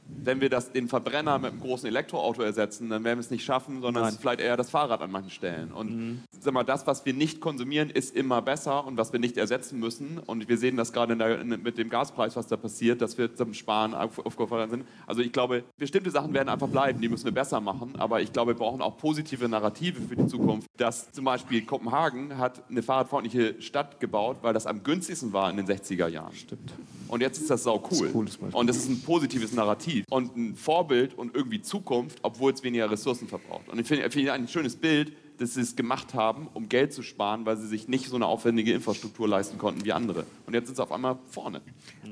[0.08, 3.44] wenn wir das, den Verbrenner mit einem großen Elektroauto ersetzen, dann werden wir es nicht
[3.44, 4.08] schaffen, sondern Nein.
[4.08, 5.72] es ist vielleicht eher das Fahrrad an manchen Stellen.
[5.72, 6.20] Und mhm.
[6.40, 9.78] sag mal, das, was wir nicht konsumieren, ist immer besser und was wir nicht ersetzen
[9.78, 10.18] müssen.
[10.18, 13.94] Und wir sehen das gerade mit dem Gaspreis, was da passiert, dass wir zum Sparen
[13.94, 14.84] aufgefordert sind.
[15.06, 17.94] Also ich glaube, bestimmte Sachen werden einfach bleiben, die müssen wir besser machen.
[17.98, 20.68] Aber ich glaube, wir brauchen auch positive Narrative für die Zukunft.
[20.76, 25.56] Dass zum Beispiel Kopenhagen hat eine fahrradfreundliche Stadt gebaut, weil das am günstigsten war in
[25.56, 26.32] den 60er Jahren.
[26.34, 26.72] Stimmt.
[27.08, 28.10] Und jetzt ist das sau cool.
[28.24, 32.62] Das und das ist ein positives Narrativ und ein Vorbild und irgendwie Zukunft, obwohl es
[32.62, 33.68] weniger Ressourcen verbraucht.
[33.68, 37.02] Und ich finde find ein schönes Bild, dass sie es gemacht haben, um Geld zu
[37.02, 40.24] sparen, weil sie sich nicht so eine aufwendige Infrastruktur leisten konnten wie andere.
[40.46, 41.60] Und jetzt sind sie auf einmal vorne.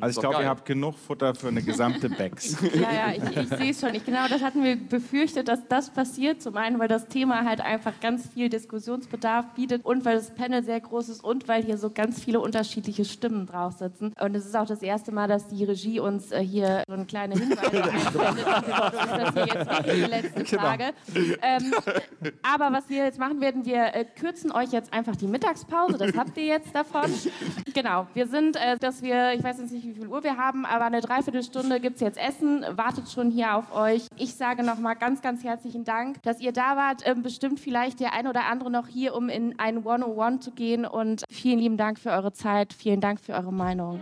[0.00, 2.56] Also ich glaube, ihr habt genug Futter für eine gesamte Becks.
[2.74, 3.94] ja, ja, ich, ich sehe es schon.
[3.94, 6.42] Ich, genau das hatten wir befürchtet, dass das passiert.
[6.42, 10.62] Zum einen, weil das Thema halt einfach ganz viel Diskussionsbedarf bietet und weil das Panel
[10.64, 14.12] sehr groß ist und weil hier so ganz viele unterschiedliche Stimmen drauf sitzen.
[14.20, 17.06] Und es ist auch das erste Mal, dass die Regie uns äh, hier so eine
[17.06, 18.46] kleine Hinweis einblendet.
[18.46, 20.62] ist das hier jetzt die letzte genau.
[20.62, 20.84] Frage.
[21.12, 21.36] Genau.
[21.42, 21.72] Ähm,
[22.42, 25.98] aber was wir jetzt machen werden, wir äh, kürzen euch jetzt einfach die Mittagspause.
[25.98, 27.10] Das habt ihr jetzt davon.
[27.72, 30.64] Genau, wir sind, äh, dass wir, ich weiß jetzt nicht, wie viel Uhr wir haben,
[30.64, 34.06] aber eine Dreiviertelstunde gibt es jetzt Essen, wartet schon hier auf euch.
[34.16, 37.02] Ich sage nochmal ganz, ganz herzlichen Dank, dass ihr da wart.
[37.04, 40.86] Ähm, bestimmt vielleicht der ein oder andere noch hier, um in ein 101 zu gehen.
[40.86, 42.72] Und vielen lieben Dank für eure Zeit.
[42.72, 44.00] Vielen Dank für eure Meinung.